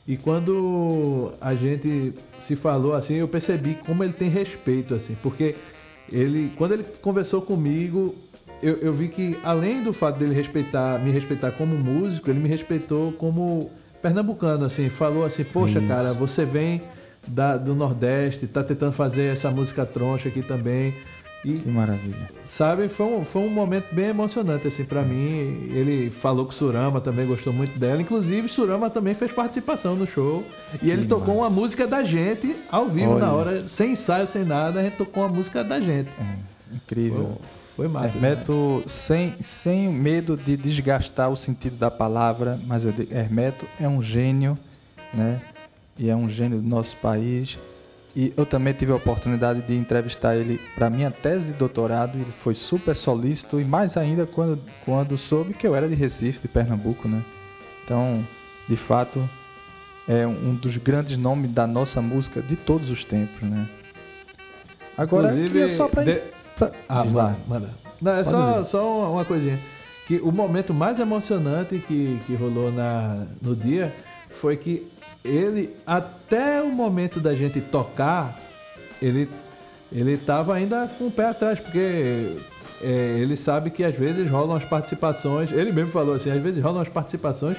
[0.08, 5.56] E quando a gente se falou assim, eu percebi como ele tem respeito assim, porque
[6.12, 8.16] ele quando ele conversou comigo,
[8.63, 12.47] eu, eu vi que além do fato dele respeitar, me respeitar como músico, ele me
[12.47, 13.69] respeitou como
[14.02, 15.88] pernambucano, assim, falou assim, poxa, Isso.
[15.88, 16.82] cara, você vem
[17.28, 20.93] da, do Nordeste, tá tentando fazer essa música troncha aqui também.
[21.45, 22.30] E, que maravilha.
[22.45, 25.69] Sabe, foi um, foi um momento bem emocionante, assim, para mim.
[25.73, 28.02] Ele falou que Surama também gostou muito dela.
[28.02, 30.41] Inclusive, Surama também fez participação no show.
[30.73, 31.47] E que ele tocou massa.
[31.47, 33.26] uma música da gente ao vivo Olha.
[33.26, 34.80] na hora, sem ensaio, sem nada.
[34.80, 36.10] A gente tocou uma música da gente.
[36.17, 37.38] É, incrível.
[37.38, 38.18] Foi, foi massa.
[38.18, 43.88] Hermeto, sem, sem medo de desgastar o sentido da palavra, mas eu digo, Hermeto é
[43.88, 44.58] um gênio,
[45.14, 45.42] né?
[45.98, 47.58] E é um gênio do nosso país.
[48.16, 52.16] E eu também tive a oportunidade de entrevistar ele para minha tese de doutorado.
[52.18, 56.40] Ele foi super solícito e mais ainda quando, quando soube que eu era de Recife,
[56.40, 57.24] de Pernambuco, né?
[57.84, 58.24] Então,
[58.70, 59.28] de fato,
[60.08, 63.68] é um dos grandes nomes da nossa música de todos os tempos, né?
[64.96, 66.22] Agora, Inclusive, só para de...
[66.88, 67.70] Ah, manda, manda.
[68.02, 69.60] Não, é só, só uma coisinha.
[70.06, 73.94] Que o momento mais emocionante que, que rolou na, no dia
[74.30, 74.86] foi que
[75.24, 78.38] ele, até o momento da gente tocar,
[79.02, 79.30] ele
[79.94, 82.38] ele estava ainda com o pé atrás, porque
[82.82, 85.52] é, ele sabe que às vezes rolam as participações.
[85.52, 87.58] Ele mesmo falou assim: às vezes rolam as participações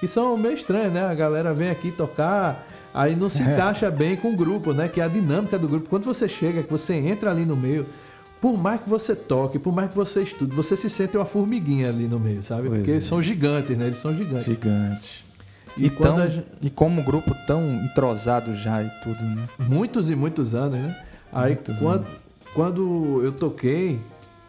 [0.00, 1.04] que são meio estranhas, né?
[1.04, 3.52] A galera vem aqui tocar, aí não se é.
[3.52, 4.88] encaixa bem com o grupo, né?
[4.88, 5.88] Que é a dinâmica do grupo.
[5.88, 7.86] Quando você chega, que você entra ali no meio,
[8.40, 11.88] por mais que você toque, por mais que você estude, você se sente uma formiguinha
[11.88, 12.68] ali no meio, sabe?
[12.68, 12.94] Pois Porque é.
[12.94, 13.86] eles são gigantes, né?
[13.86, 14.46] Eles são gigantes.
[14.46, 15.24] Gigantes.
[15.76, 16.46] E, e, tão, gente...
[16.62, 19.48] e como grupo tão entrosado já e tudo, né?
[19.58, 20.96] Muitos e muitos anos, né?
[21.32, 22.18] Aí muitos quando, anos.
[22.54, 23.98] quando eu toquei,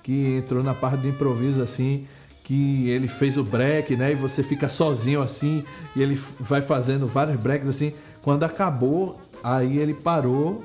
[0.04, 2.08] que entrou na parte do improviso assim,
[2.44, 4.12] que ele fez o break, né?
[4.12, 5.64] E você fica sozinho assim,
[5.96, 7.94] e ele vai fazendo vários breaks assim.
[8.22, 10.64] Quando acabou, aí ele parou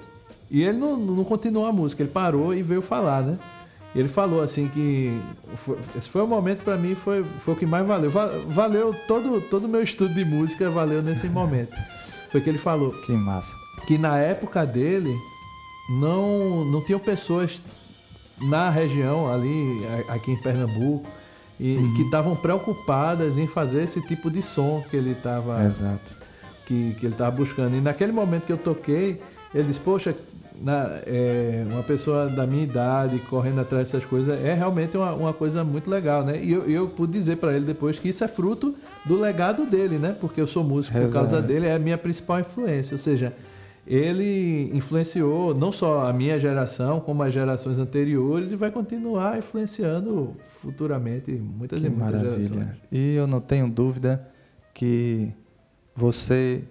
[0.54, 3.36] e ele não, não continuou a música, ele parou e veio falar, né?
[3.92, 5.20] Ele falou assim que
[5.56, 8.08] foi, esse foi o momento para mim foi, foi o que mais valeu.
[8.46, 11.74] Valeu todo todo o meu estudo de música valeu nesse momento.
[12.30, 12.92] Foi que ele falou.
[13.02, 13.52] Que massa.
[13.84, 15.12] Que na época dele
[15.90, 17.60] não não tinham pessoas
[18.42, 21.08] na região ali aqui em Pernambuco
[21.58, 21.94] e uhum.
[21.94, 25.68] que estavam preocupadas em fazer esse tipo de som que ele estava
[26.64, 27.74] que, que ele estava buscando.
[27.74, 29.20] E naquele momento que eu toquei,
[29.52, 30.14] ele disse: "Poxa,
[30.60, 35.32] na, é, uma pessoa da minha idade correndo atrás dessas coisas é realmente uma, uma
[35.32, 36.40] coisa muito legal, né?
[36.42, 39.98] E eu, eu pude dizer para ele depois que isso é fruto do legado dele,
[39.98, 40.16] né?
[40.20, 41.12] Porque eu sou músico Exato.
[41.12, 42.94] por causa dele, é a minha principal influência.
[42.94, 43.32] Ou seja,
[43.86, 50.34] ele influenciou não só a minha geração, como as gerações anteriores e vai continuar influenciando
[50.60, 52.40] futuramente muitas que e muitas maravilha.
[52.40, 52.76] gerações.
[52.90, 54.26] E eu não tenho dúvida
[54.72, 55.30] que
[55.94, 56.62] você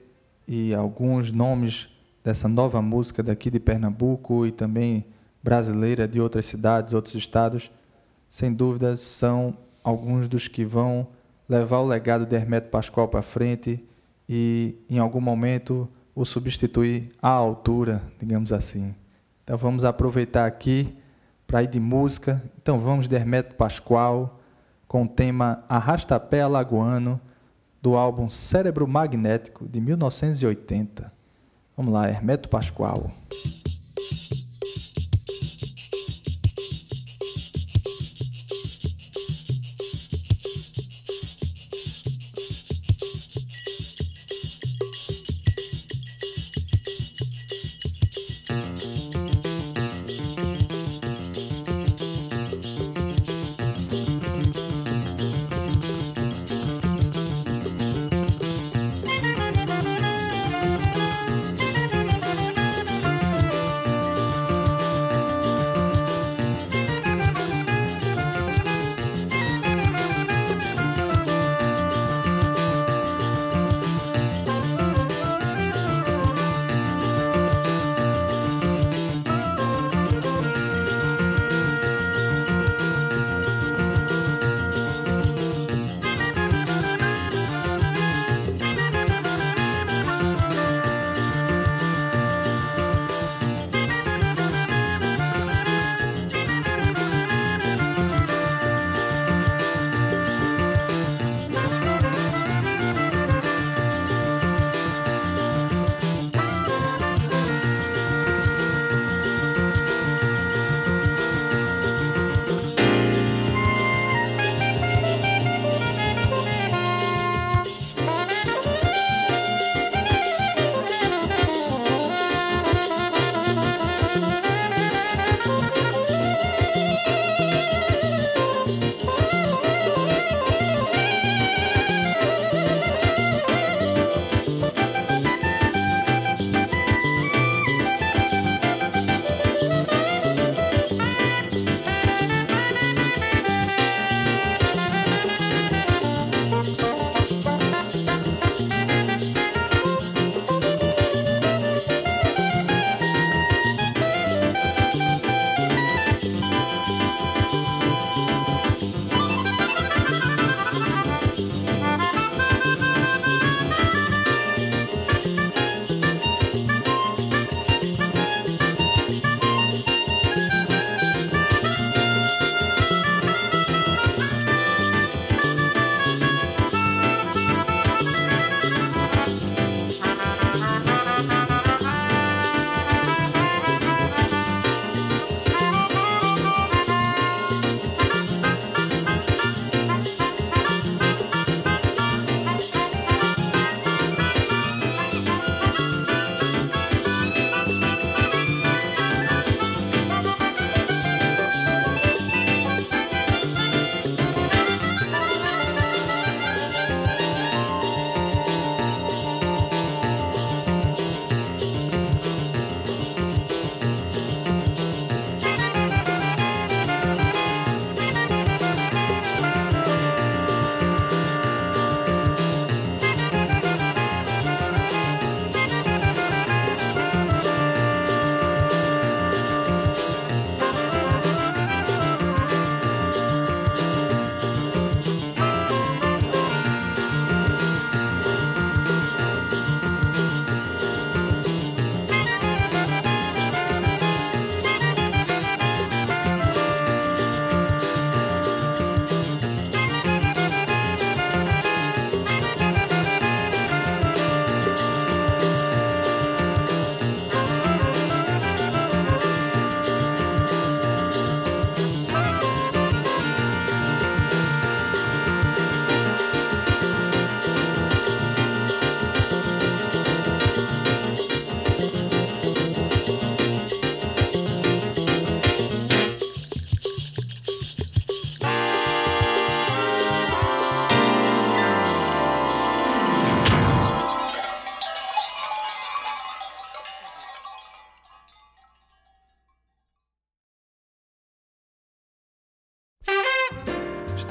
[0.48, 1.93] e alguns nomes
[2.24, 5.06] dessa nova música daqui de Pernambuco e também
[5.44, 7.70] brasileira de outras cidades, outros estados,
[8.30, 11.08] sem dúvidas são alguns dos que vão
[11.48, 13.84] levar o legado de Hermeto Pascoal para frente
[14.28, 18.96] e em algum momento o substituir à altura, digamos assim.
[19.44, 20.96] Então vamos aproveitar aqui
[21.46, 22.42] para ir de música.
[22.62, 24.40] Então vamos de Hermeto Pascoal
[24.88, 27.20] com o tema Arrastapé Alagoano
[27.82, 31.13] do álbum Cérebro Magnético de 1980.
[31.76, 33.10] Vamos lá, Hermeto Pascoal.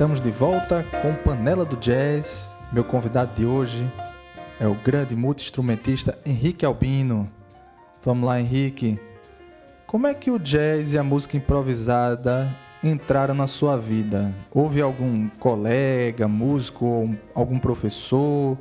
[0.02, 2.58] Estamos de volta com Panela do Jazz.
[2.72, 3.88] Meu convidado de hoje
[4.58, 7.30] é o grande multi-instrumentista Henrique Albino.
[8.02, 8.98] Vamos lá, Henrique.
[9.86, 14.34] Como é que o jazz e a música improvisada entraram na sua vida?
[14.50, 18.58] Houve algum colega, músico, algum professor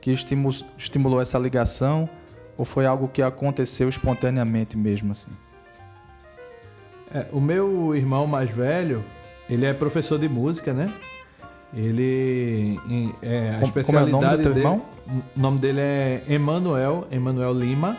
[0.00, 2.08] que estimulou essa ligação?
[2.56, 5.32] Ou foi algo que aconteceu espontaneamente mesmo assim?
[7.12, 9.04] É, o meu irmão mais velho,
[9.48, 10.92] ele é professor de música, né?
[11.76, 12.78] Ele
[13.20, 14.82] é a como, especialidade como é o nome do teu dele, irmão?
[15.36, 17.96] O nome dele é Emanuel, Emanuel Lima.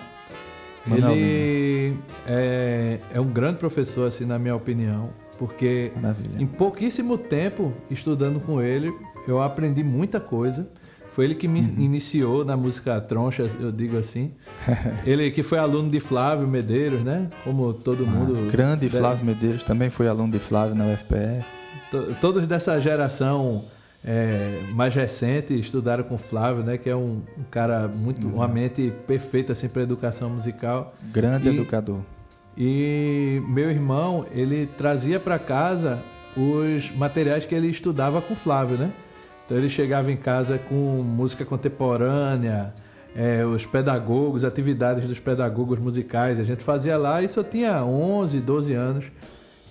[0.86, 6.41] Manuel ele é, é um grande professor, assim, na minha opinião, porque Maravilha.
[6.41, 8.93] em pouquíssimo tempo estudando com ele,
[9.28, 10.68] eu aprendi muita coisa.
[11.16, 11.76] Foi ele que me Uhum.
[11.80, 14.34] iniciou na música troncha, eu digo assim.
[15.05, 17.30] ele que foi aluno de Flávio Medeiros, né?
[17.45, 18.38] Como todo mundo.
[18.47, 21.45] Ah, grande deve- Flávio Medeiros também foi aluno de Flávio na UFPE.
[21.89, 23.63] To- Todos dessa geração
[24.03, 26.78] é, mais recente estudaram com Flávio, né?
[26.78, 30.93] Que é um, um cara muito, uma mente perfeita assim para educação musical.
[31.13, 32.01] Grande E- educador.
[32.57, 35.99] E meu irmão, ele trazia para casa
[36.36, 38.91] os materiais que ele estudava com Flávio, né?
[39.46, 42.74] Então ele chegava em casa com música contemporânea,
[43.16, 46.39] é, os pedagogos, atividades dos pedagogos musicais.
[46.39, 49.06] A gente fazia lá e só tinha 11, 12 anos.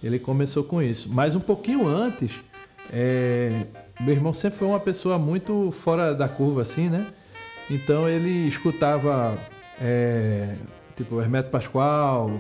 [0.03, 1.09] Ele começou com isso.
[1.13, 2.33] Mas um pouquinho antes,
[2.93, 3.67] é,
[4.01, 7.07] meu irmão sempre foi uma pessoa muito fora da curva, assim, né?
[7.71, 9.37] Então ele escutava,
[9.81, 10.55] é,
[10.97, 12.31] tipo, Hermeto Pascoal,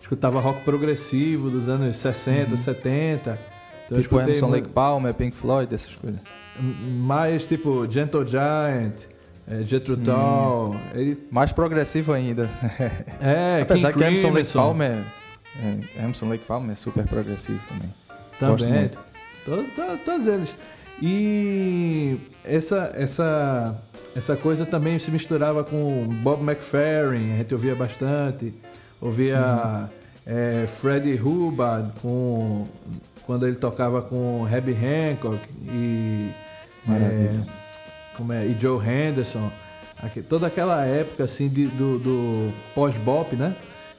[0.00, 3.53] escutava rock progressivo dos anos 60, 70.
[3.86, 6.20] Então tipo Emerson Lake Palmer, Pink Floyd, essas coisas.
[6.60, 8.94] mais tipo Gentle Giant,
[9.46, 10.02] é, Jethro Sim.
[10.04, 12.48] Tull, ele, Mais progressivo ainda.
[13.20, 14.96] é, Apesar King que Emerson Lake Palmer,
[15.62, 17.94] é, Emerson Lake Palmer é super progressivo também.
[18.40, 18.98] Gosto também, muito.
[19.44, 20.54] To- to- todos eles.
[21.02, 23.76] E essa essa
[24.16, 28.54] essa coisa também se misturava com Bob McFerrin, a gente ouvia bastante,
[29.00, 29.90] ouvia
[30.24, 32.66] é, Freddie Hubbard com
[33.26, 36.30] quando ele tocava com Herbie Hancock e
[36.88, 37.30] é,
[38.16, 39.50] como é, e Joe Henderson,
[40.02, 43.54] Aque- toda aquela época assim de- do, do pós-bop, né?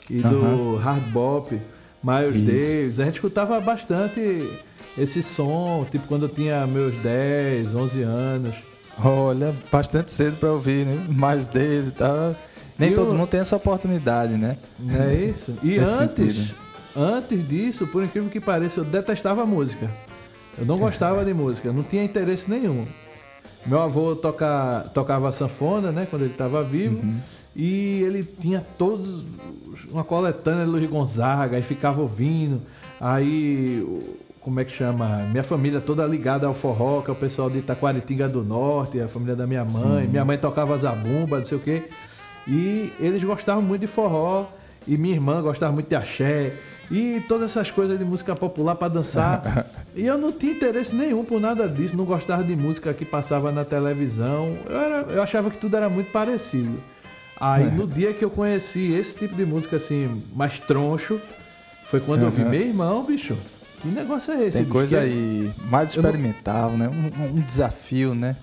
[0.09, 1.59] E do hard bop,
[2.03, 2.45] Miles Isso.
[2.45, 4.47] Davis, a gente escutava bastante
[4.97, 8.53] esse som, tipo quando eu tinha meus 10, 11 anos.
[9.03, 11.05] Olha, bastante cedo pra ouvir, né?
[11.09, 12.35] Mais deles e tal.
[12.77, 14.57] Nem E todo o- mundo tem essa oportunidade, né?
[14.79, 15.55] Não é isso?
[15.63, 15.89] E antes,
[16.35, 16.55] sentido.
[16.95, 19.89] Antes disso, por incrível que pareça, eu detestava música.
[20.57, 22.85] Eu não gostava de música, não tinha interesse nenhum.
[23.65, 27.17] Meu avô toca, tocava sanfona, né, quando ele estava vivo, Uhum.
[27.55, 29.23] e ele tinha todos
[29.91, 32.61] uma coletânea de Luiz Gonzaga, aí ficava ouvindo.
[33.01, 33.83] Aí,
[34.39, 35.17] como é que chama?
[35.31, 39.07] Minha família toda ligada ao forró, que é o pessoal de Itaquaritinga do Norte, a
[39.07, 40.07] família da minha mãe.
[40.07, 41.83] Minha mãe tocava zabumba, não sei o quê.
[42.47, 44.45] E eles gostavam muito de forró,
[44.87, 46.53] e minha irmã gostava muito de axé,
[46.91, 49.65] e todas essas coisas de música popular para dançar.
[49.95, 53.51] e eu não tinha interesse nenhum por nada disso, não gostava de música que passava
[53.51, 54.57] na televisão.
[54.69, 56.81] Eu, era- eu achava que tudo era muito parecido.
[57.39, 61.19] Aí no dia que eu conheci esse tipo de música assim, mais troncho,
[61.87, 62.49] foi quando eu vi Uhum.
[62.49, 63.35] meu irmão, bicho.
[63.81, 64.57] Que negócio é esse?
[64.59, 66.87] Tem coisa Que- aí mais Eu não- experimental, né?
[66.89, 68.35] Um, um desafio, né?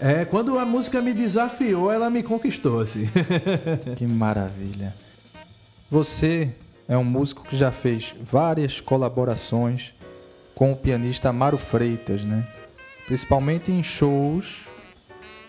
[0.00, 3.08] É, quando a música me desafiou, ela me conquistou, assim.
[3.96, 4.94] Que maravilha.
[5.90, 6.50] Você
[6.88, 9.92] é um músico que já fez várias colaborações
[10.54, 12.44] com o pianista Amaro Freitas, né?
[13.06, 14.66] Principalmente em shows,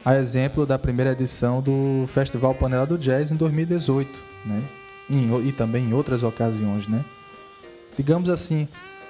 [0.03, 4.61] a exemplo da primeira edição do Festival Panela do Jazz em 2018, né?
[5.09, 7.03] O- e também em outras ocasiões, né?
[7.97, 8.67] Digamos assim,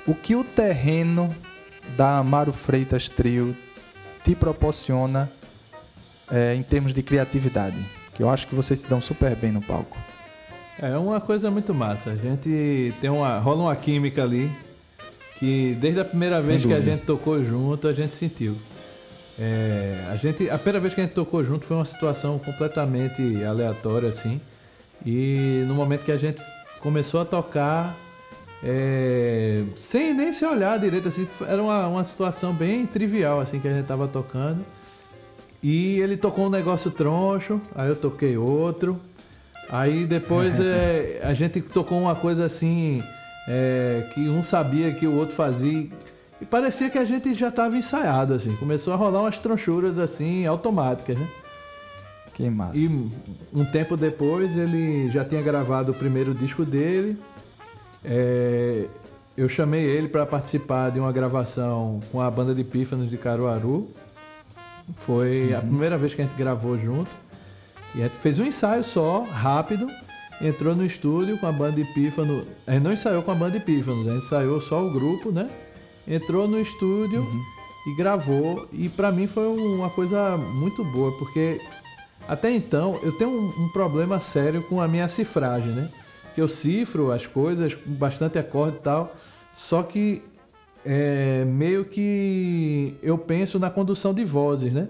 [0.07, 1.35] o que o terreno
[1.97, 3.55] da Amaro Freitas Trio
[4.23, 5.29] te proporciona
[6.31, 7.75] é, em termos de criatividade?
[8.13, 9.97] Que eu acho que vocês se dão super bem no palco.
[10.81, 12.11] É uma coisa muito massa.
[12.11, 13.37] A gente tem uma.
[13.39, 14.49] rola uma química ali
[15.37, 16.91] que desde a primeira Sem vez que a dúvida.
[16.91, 18.55] gente tocou junto, a gente sentiu.
[19.37, 23.43] É, a, gente, a primeira vez que a gente tocou junto foi uma situação completamente
[23.43, 24.39] aleatória, assim.
[25.05, 26.41] E no momento que a gente
[26.81, 27.95] começou a tocar,
[28.61, 33.67] é, sem nem se olhar direito, assim, era uma, uma situação bem trivial, assim, que
[33.67, 34.59] a gente tava tocando.
[35.63, 38.99] E ele tocou um negócio troncho, aí eu toquei outro.
[39.69, 43.03] Aí depois é, a gente tocou uma coisa assim,
[43.47, 45.87] é, que um sabia que o outro fazia.
[46.41, 48.55] E parecia que a gente já estava ensaiado, assim.
[48.55, 51.27] Começou a rolar umas tronchuras assim, automáticas, né?
[52.33, 52.77] Que massa.
[52.77, 52.87] E
[53.53, 57.17] um tempo depois ele já tinha gravado o primeiro disco dele.
[58.03, 58.85] É,
[59.35, 63.89] eu chamei ele para participar de uma gravação com a banda de Pífanos de Caruaru.
[64.93, 67.11] Foi a primeira vez que a gente gravou junto.
[67.95, 69.87] E a gente fez um ensaio só, rápido.
[70.41, 72.45] Entrou no estúdio com a banda Epífano.
[72.65, 75.49] A gente não ensaiou com a banda Epífanos, a gente ensaiou só o grupo, né?
[76.07, 77.27] Entrou no estúdio
[77.85, 78.67] e gravou.
[78.71, 81.59] E pra mim foi uma coisa muito boa, porque
[82.27, 85.89] até então eu tenho um, um problema sério com a minha cifragem, né?
[86.35, 89.15] Que eu cifro as coisas com bastante acorde e tal.
[89.51, 90.21] Só que
[90.85, 94.87] é, meio que eu penso na condução de vozes, né?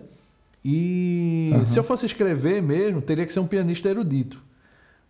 [0.64, 1.66] E Aham.
[1.66, 4.42] se eu fosse escrever mesmo, teria que ser um pianista erudito.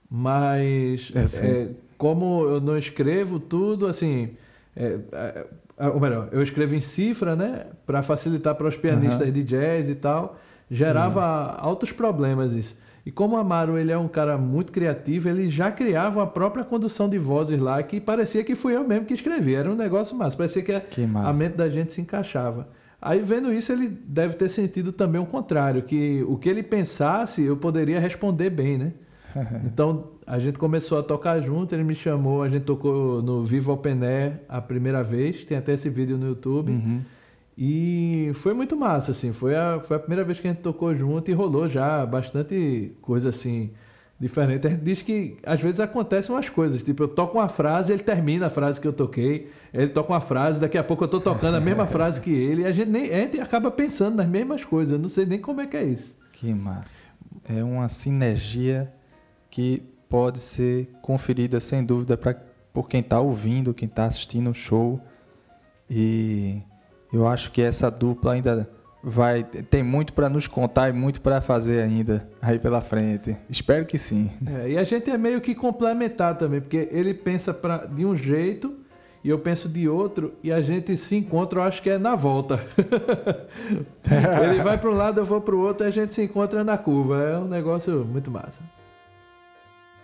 [0.10, 4.32] Mas É, é, como eu não escrevo tudo, assim.
[4.76, 5.47] é, é,
[5.78, 7.68] é, ou melhor, eu escrevo em cifra, né?
[7.86, 9.32] Para facilitar para os pianistas Aham.
[9.32, 10.38] de jazz e tal.
[10.70, 11.24] Gerava
[11.58, 12.78] altos problemas isso.
[13.06, 16.64] E como o Amaro ele é um cara muito criativo, ele já criava a própria
[16.64, 19.56] condução de vozes lá que parecia que fui eu mesmo que escrevi.
[19.56, 20.38] Era um negócio massa.
[20.38, 21.39] Parecia que, Que a massa.
[21.39, 22.68] mente da gente se encaixava.
[23.02, 27.43] Aí vendo isso, ele deve ter sentido também o contrário, que o que ele pensasse
[27.43, 28.93] eu poderia responder bem, né?
[29.64, 33.72] Então a gente começou a tocar junto, ele me chamou, a gente tocou no Vivo
[33.72, 36.72] Open Air a primeira vez, tem até esse vídeo no YouTube.
[36.72, 37.02] Uhum.
[37.58, 39.32] E foi muito massa, assim.
[39.32, 42.93] Foi a, foi a primeira vez que a gente tocou junto e rolou já bastante
[43.02, 43.72] coisa assim
[44.20, 44.67] diferente.
[44.67, 48.03] A gente diz que às vezes acontecem umas coisas, tipo, eu toco uma frase, ele
[48.03, 51.22] termina a frase que eu toquei, ele toca uma frase, daqui a pouco eu tô
[51.22, 54.28] tocando a mesma frase que ele, e a gente, nem, a gente acaba pensando nas
[54.28, 54.91] mesmas coisas.
[54.91, 56.15] Eu não sei nem como é que é isso.
[56.34, 57.07] Que massa.
[57.47, 58.91] É uma sinergia
[59.49, 62.36] que pode ser conferida sem dúvida pra,
[62.74, 64.99] por quem está ouvindo, quem está assistindo o show.
[65.89, 66.61] E
[67.13, 68.70] eu acho que essa dupla ainda
[69.04, 73.36] vai tem muito para nos contar e muito para fazer ainda aí pela frente.
[73.50, 74.30] Espero que sim.
[74.45, 78.16] É, e a gente é meio que complementar também, porque ele pensa pra, de um
[78.16, 78.78] jeito
[79.24, 82.16] e eu penso de outro, e a gente se encontra, eu acho que é na
[82.16, 82.66] volta.
[84.43, 86.64] ele vai para um lado, eu vou para o outro, e a gente se encontra
[86.64, 87.22] na curva.
[87.22, 88.62] É um negócio muito massa.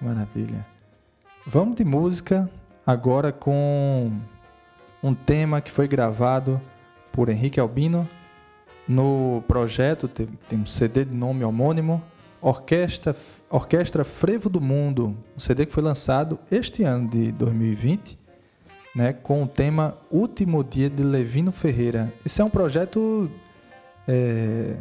[0.02, 0.66] Maravilha.
[1.48, 2.50] Vamos de música
[2.86, 4.12] agora com
[5.02, 6.60] um tema que foi gravado
[7.12, 8.08] por Henrique Albino
[8.88, 12.02] no projeto, tem, um CD de nome homônimo,
[12.42, 13.16] Orquestra,
[13.50, 18.20] Orquestra Frevo do Mundo, um CD que foi lançado este ano de 2020,
[18.96, 22.14] né, com o tema Último Dia de Levino Ferreira.
[22.26, 23.30] Esse é um projeto,
[24.08, 24.78] é,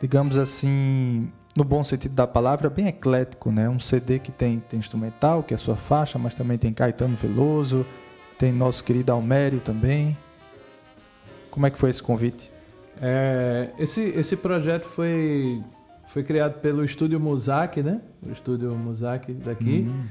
[0.00, 3.68] digamos assim, no bom sentido da palavra, bem eclético, né?
[3.68, 7.16] Um CD que tem, tem instrumental, que é a sua faixa, mas também tem Caetano
[7.16, 7.84] Veloso,
[8.38, 10.16] tem nosso querido Almério também.
[11.50, 12.50] Como é que foi esse convite?
[13.00, 15.62] É, esse, esse projeto foi,
[16.06, 18.00] foi criado pelo Estúdio Muzak, né?
[18.26, 19.86] O Estúdio Muzak daqui.
[19.88, 20.04] Hum,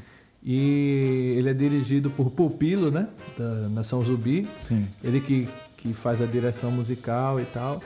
[0.43, 3.07] E ele é dirigido por Pupilo, né?
[3.37, 4.47] Da Nação Zumbi.
[4.59, 4.87] sim.
[5.03, 7.81] Ele que, que faz a direção musical e tal.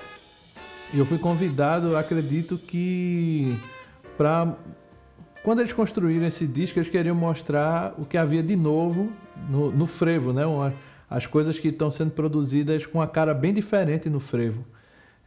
[0.93, 3.57] E eu fui convidado, acredito que
[4.17, 4.55] para
[5.43, 9.11] quando eles construíram esse disco, eles queriam mostrar o que havia de novo
[9.49, 10.45] no, no frevo, né?
[10.45, 10.73] Uma-
[11.09, 14.63] as coisas que estão sendo produzidas com a cara bem diferente no frevo.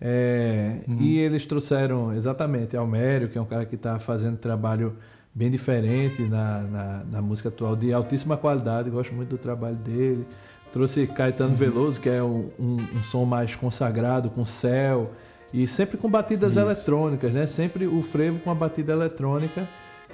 [0.07, 4.95] É, E eles trouxeram exatamente Almério, que é um cara que está fazendo trabalho
[5.35, 10.27] bem diferente na, na, na música atual, de altíssima qualidade, gosto muito do trabalho dele.
[10.71, 15.11] Trouxe Caetano Veloso, que é um, um, um som mais consagrado, com céu,
[15.53, 16.61] e sempre com batidas Isso.
[16.61, 17.47] eletrônicas, né?
[17.47, 19.69] Sempre o frevo com a batida eletrônica,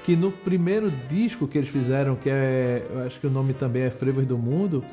[0.04, 3.82] que no primeiro disco que eles fizeram, que é, eu acho que o nome também
[3.82, 4.84] é Frevos do Mundo,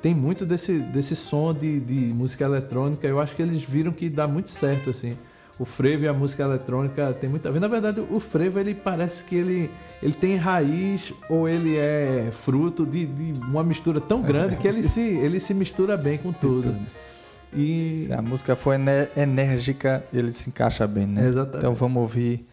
[0.00, 3.06] tem muito desse, desse som de, de música eletrônica.
[3.06, 5.16] Eu acho que eles viram que dá muito certo, assim.
[5.58, 7.60] O frevo e a música eletrônica tem muito a ver.
[7.60, 9.70] Na verdade, o frevo, ele parece que ele,
[10.02, 14.82] ele tem raiz ou ele é fruto de, de uma mistura tão grande que ele
[14.82, 16.74] se, ele se mistura bem com tudo.
[17.54, 17.92] E...
[17.92, 21.26] Se a música for ené- enérgica, ele se encaixa bem, né?
[21.26, 21.58] Exatamente.
[21.58, 22.46] Então vamos ouvir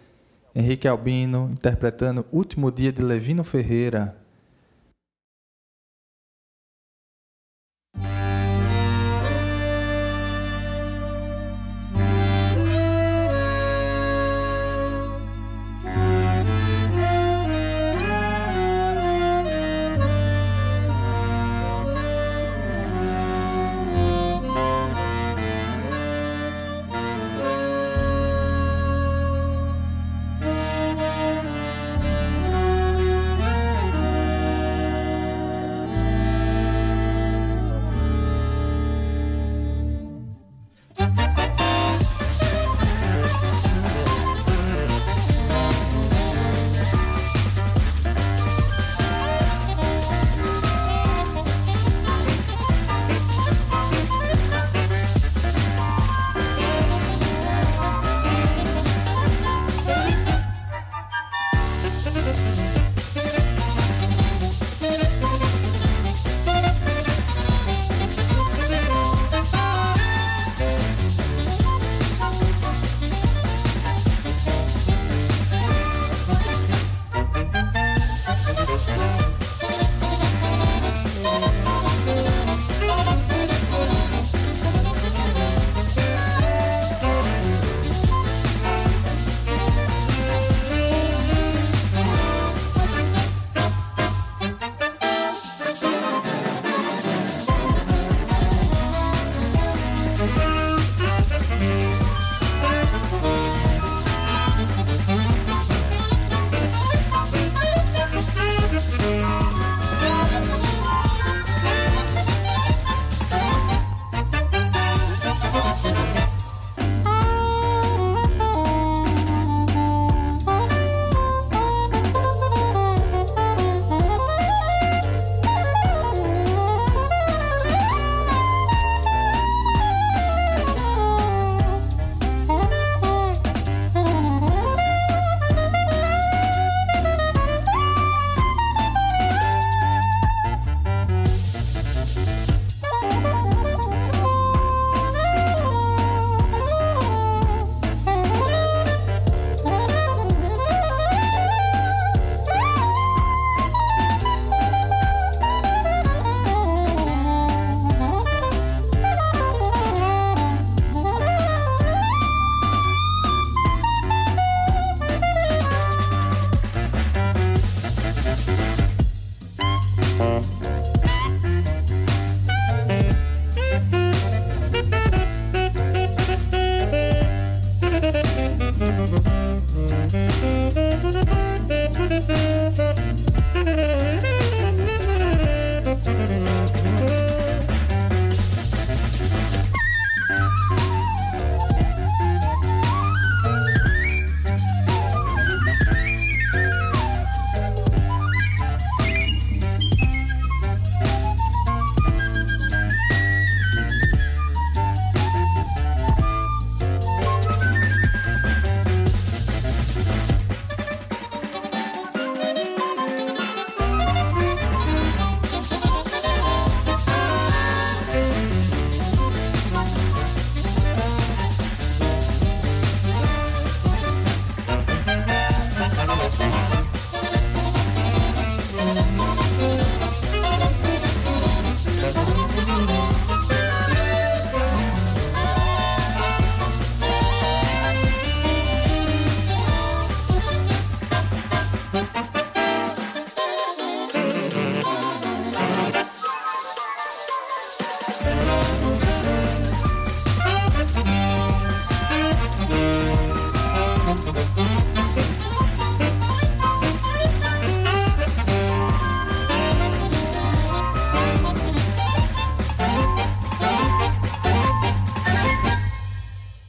[0.53, 4.17] Henrique Albino interpretando Último Dia de Levino Ferreira.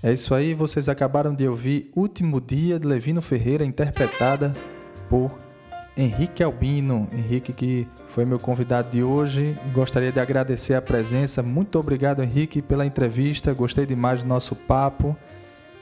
[0.08, 4.56] É isso aí, vocês acabaram de ouvir Último Dia de Levino Ferreira, interpretada
[5.06, 5.38] por
[5.94, 7.06] Henrique Albino.
[7.12, 9.54] Henrique, que foi meu convidado de hoje.
[9.74, 11.42] Gostaria de agradecer a presença.
[11.42, 13.52] Muito obrigado, Henrique, pela entrevista.
[13.52, 15.14] Gostei demais do nosso papo.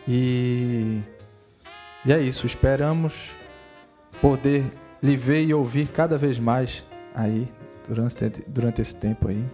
[0.08, 1.00] E,
[2.04, 2.46] e é isso.
[2.46, 3.30] Esperamos
[4.20, 4.64] poder
[5.00, 6.82] lhe ver e ouvir cada vez mais
[7.14, 7.48] aí
[7.86, 9.44] durante, durante esse tempo aí.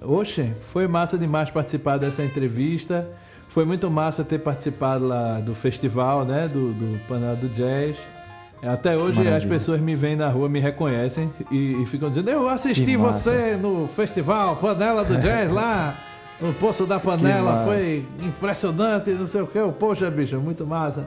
[0.00, 3.06] Oxe, foi massa demais participar dessa entrevista.
[3.52, 6.48] Foi muito massa ter participado lá do festival, né?
[6.48, 7.98] Do, do Panela do Jazz.
[8.62, 9.36] Até hoje Maravilha.
[9.36, 13.54] as pessoas me veem na rua, me reconhecem e, e ficam dizendo: Eu assisti você
[13.60, 15.98] no festival Panela do Jazz lá,
[16.40, 19.58] no Poço da Panela, foi impressionante, não sei o que.
[19.78, 21.06] Poxa, bicho, muito massa.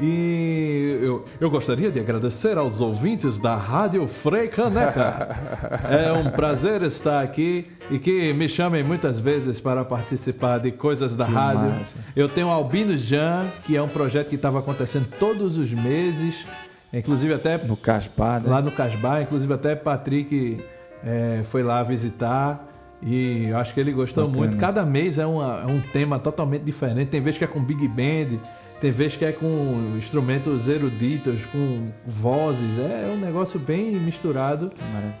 [0.00, 5.36] E eu, eu gostaria de agradecer aos ouvintes da Rádio Frei Caneca.
[5.90, 11.16] é um prazer estar aqui e que me chamem muitas vezes para participar de coisas
[11.16, 11.70] da que rádio.
[11.70, 11.98] Massa.
[12.14, 16.46] Eu tenho o Albino Jan, que é um projeto que estava acontecendo todos os meses,
[16.92, 18.48] inclusive até no Casbah, né?
[18.48, 20.62] lá no Casbah, inclusive até Patrick
[21.04, 22.66] é, foi lá visitar.
[23.00, 24.46] E acho que ele gostou Bacana.
[24.46, 24.60] muito.
[24.60, 27.08] Cada mês é, uma, é um tema totalmente diferente.
[27.08, 28.38] Tem vezes que é com Big Band,
[28.80, 32.78] tem vezes que é com instrumentos eruditos, com vozes.
[32.78, 34.70] É um negócio bem misturado.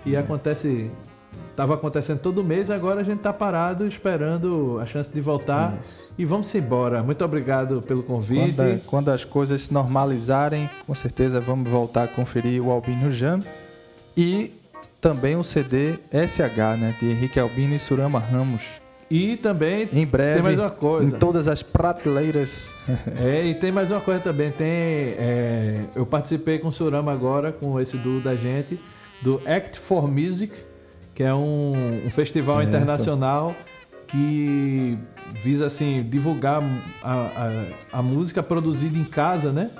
[0.06, 0.90] E acontece.
[1.50, 5.76] Estava acontecendo todo mês, agora a gente está parado esperando a chance de voltar.
[5.80, 6.08] Isso.
[6.16, 7.02] E vamos embora.
[7.02, 8.54] Muito obrigado pelo convite.
[8.54, 13.40] Quando, quando, as coisas se normalizarem, com certeza vamos voltar a conferir o Albino Jam.
[14.16, 14.52] E
[15.00, 16.94] também o CD SH, né?
[17.00, 18.62] De Henrique Albino e Surama Ramos
[19.10, 21.16] e também em breve, tem mais uma coisa.
[21.16, 22.74] Em todas as prateleiras.
[23.18, 24.50] é, e tem mais uma coisa também.
[24.50, 28.78] Tem, é, eu participei com o Surama agora, com esse duo da gente,
[29.22, 30.52] do Act for Music,
[31.14, 32.68] que é um, um festival certo.
[32.68, 33.54] internacional
[34.06, 34.98] que
[35.32, 36.62] visa assim divulgar
[37.02, 37.12] a,
[37.92, 39.70] a, a, música produzida em casa, né?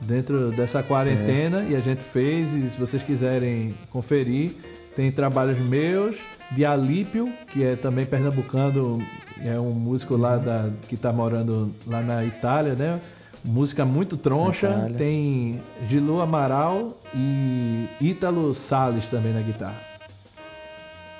[0.00, 1.58] Dentro dessa quarentena.
[1.58, 1.72] Certo.
[1.72, 4.52] E a gente fez, e se vocês quiserem conferir,
[4.94, 6.16] tem trabalhos meus
[6.50, 9.02] de Alípio, que é também pernambucano,
[9.42, 13.00] é um músico lá da, que está morando lá na Itália, né?
[13.44, 14.90] Música muito troncha.
[14.96, 19.80] Tem Gilu Amaral e Ítalo Salles também na guitarra.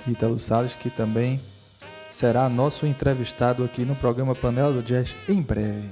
[0.07, 1.41] Ítalo Salles, que também
[2.09, 5.89] será nosso entrevistado aqui no programa Panela do Jazz em breve.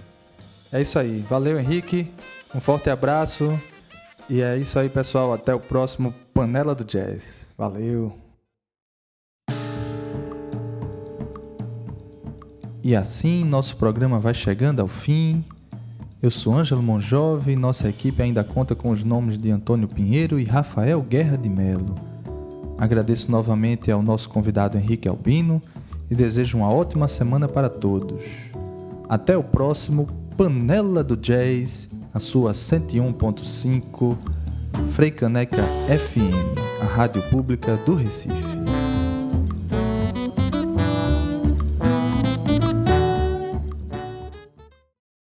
[0.72, 1.24] É isso aí.
[1.28, 2.10] Valeu, Henrique.
[2.54, 3.58] Um forte abraço.
[4.28, 5.32] E é isso aí, pessoal.
[5.32, 7.48] Até o próximo Panela do Jazz.
[7.56, 8.25] Valeu.
[12.86, 15.44] E assim nosso programa vai chegando ao fim.
[16.22, 20.38] Eu sou Ângelo Monjove e nossa equipe ainda conta com os nomes de Antônio Pinheiro
[20.38, 21.96] e Rafael Guerra de Melo.
[22.78, 25.60] Agradeço novamente ao nosso convidado Henrique Albino
[26.08, 28.24] e desejo uma ótima semana para todos.
[29.08, 30.06] Até o próximo
[30.36, 34.16] Panela do Jazz, a sua 101.5
[34.90, 38.75] Freicaneca FM, a rádio pública do Recife.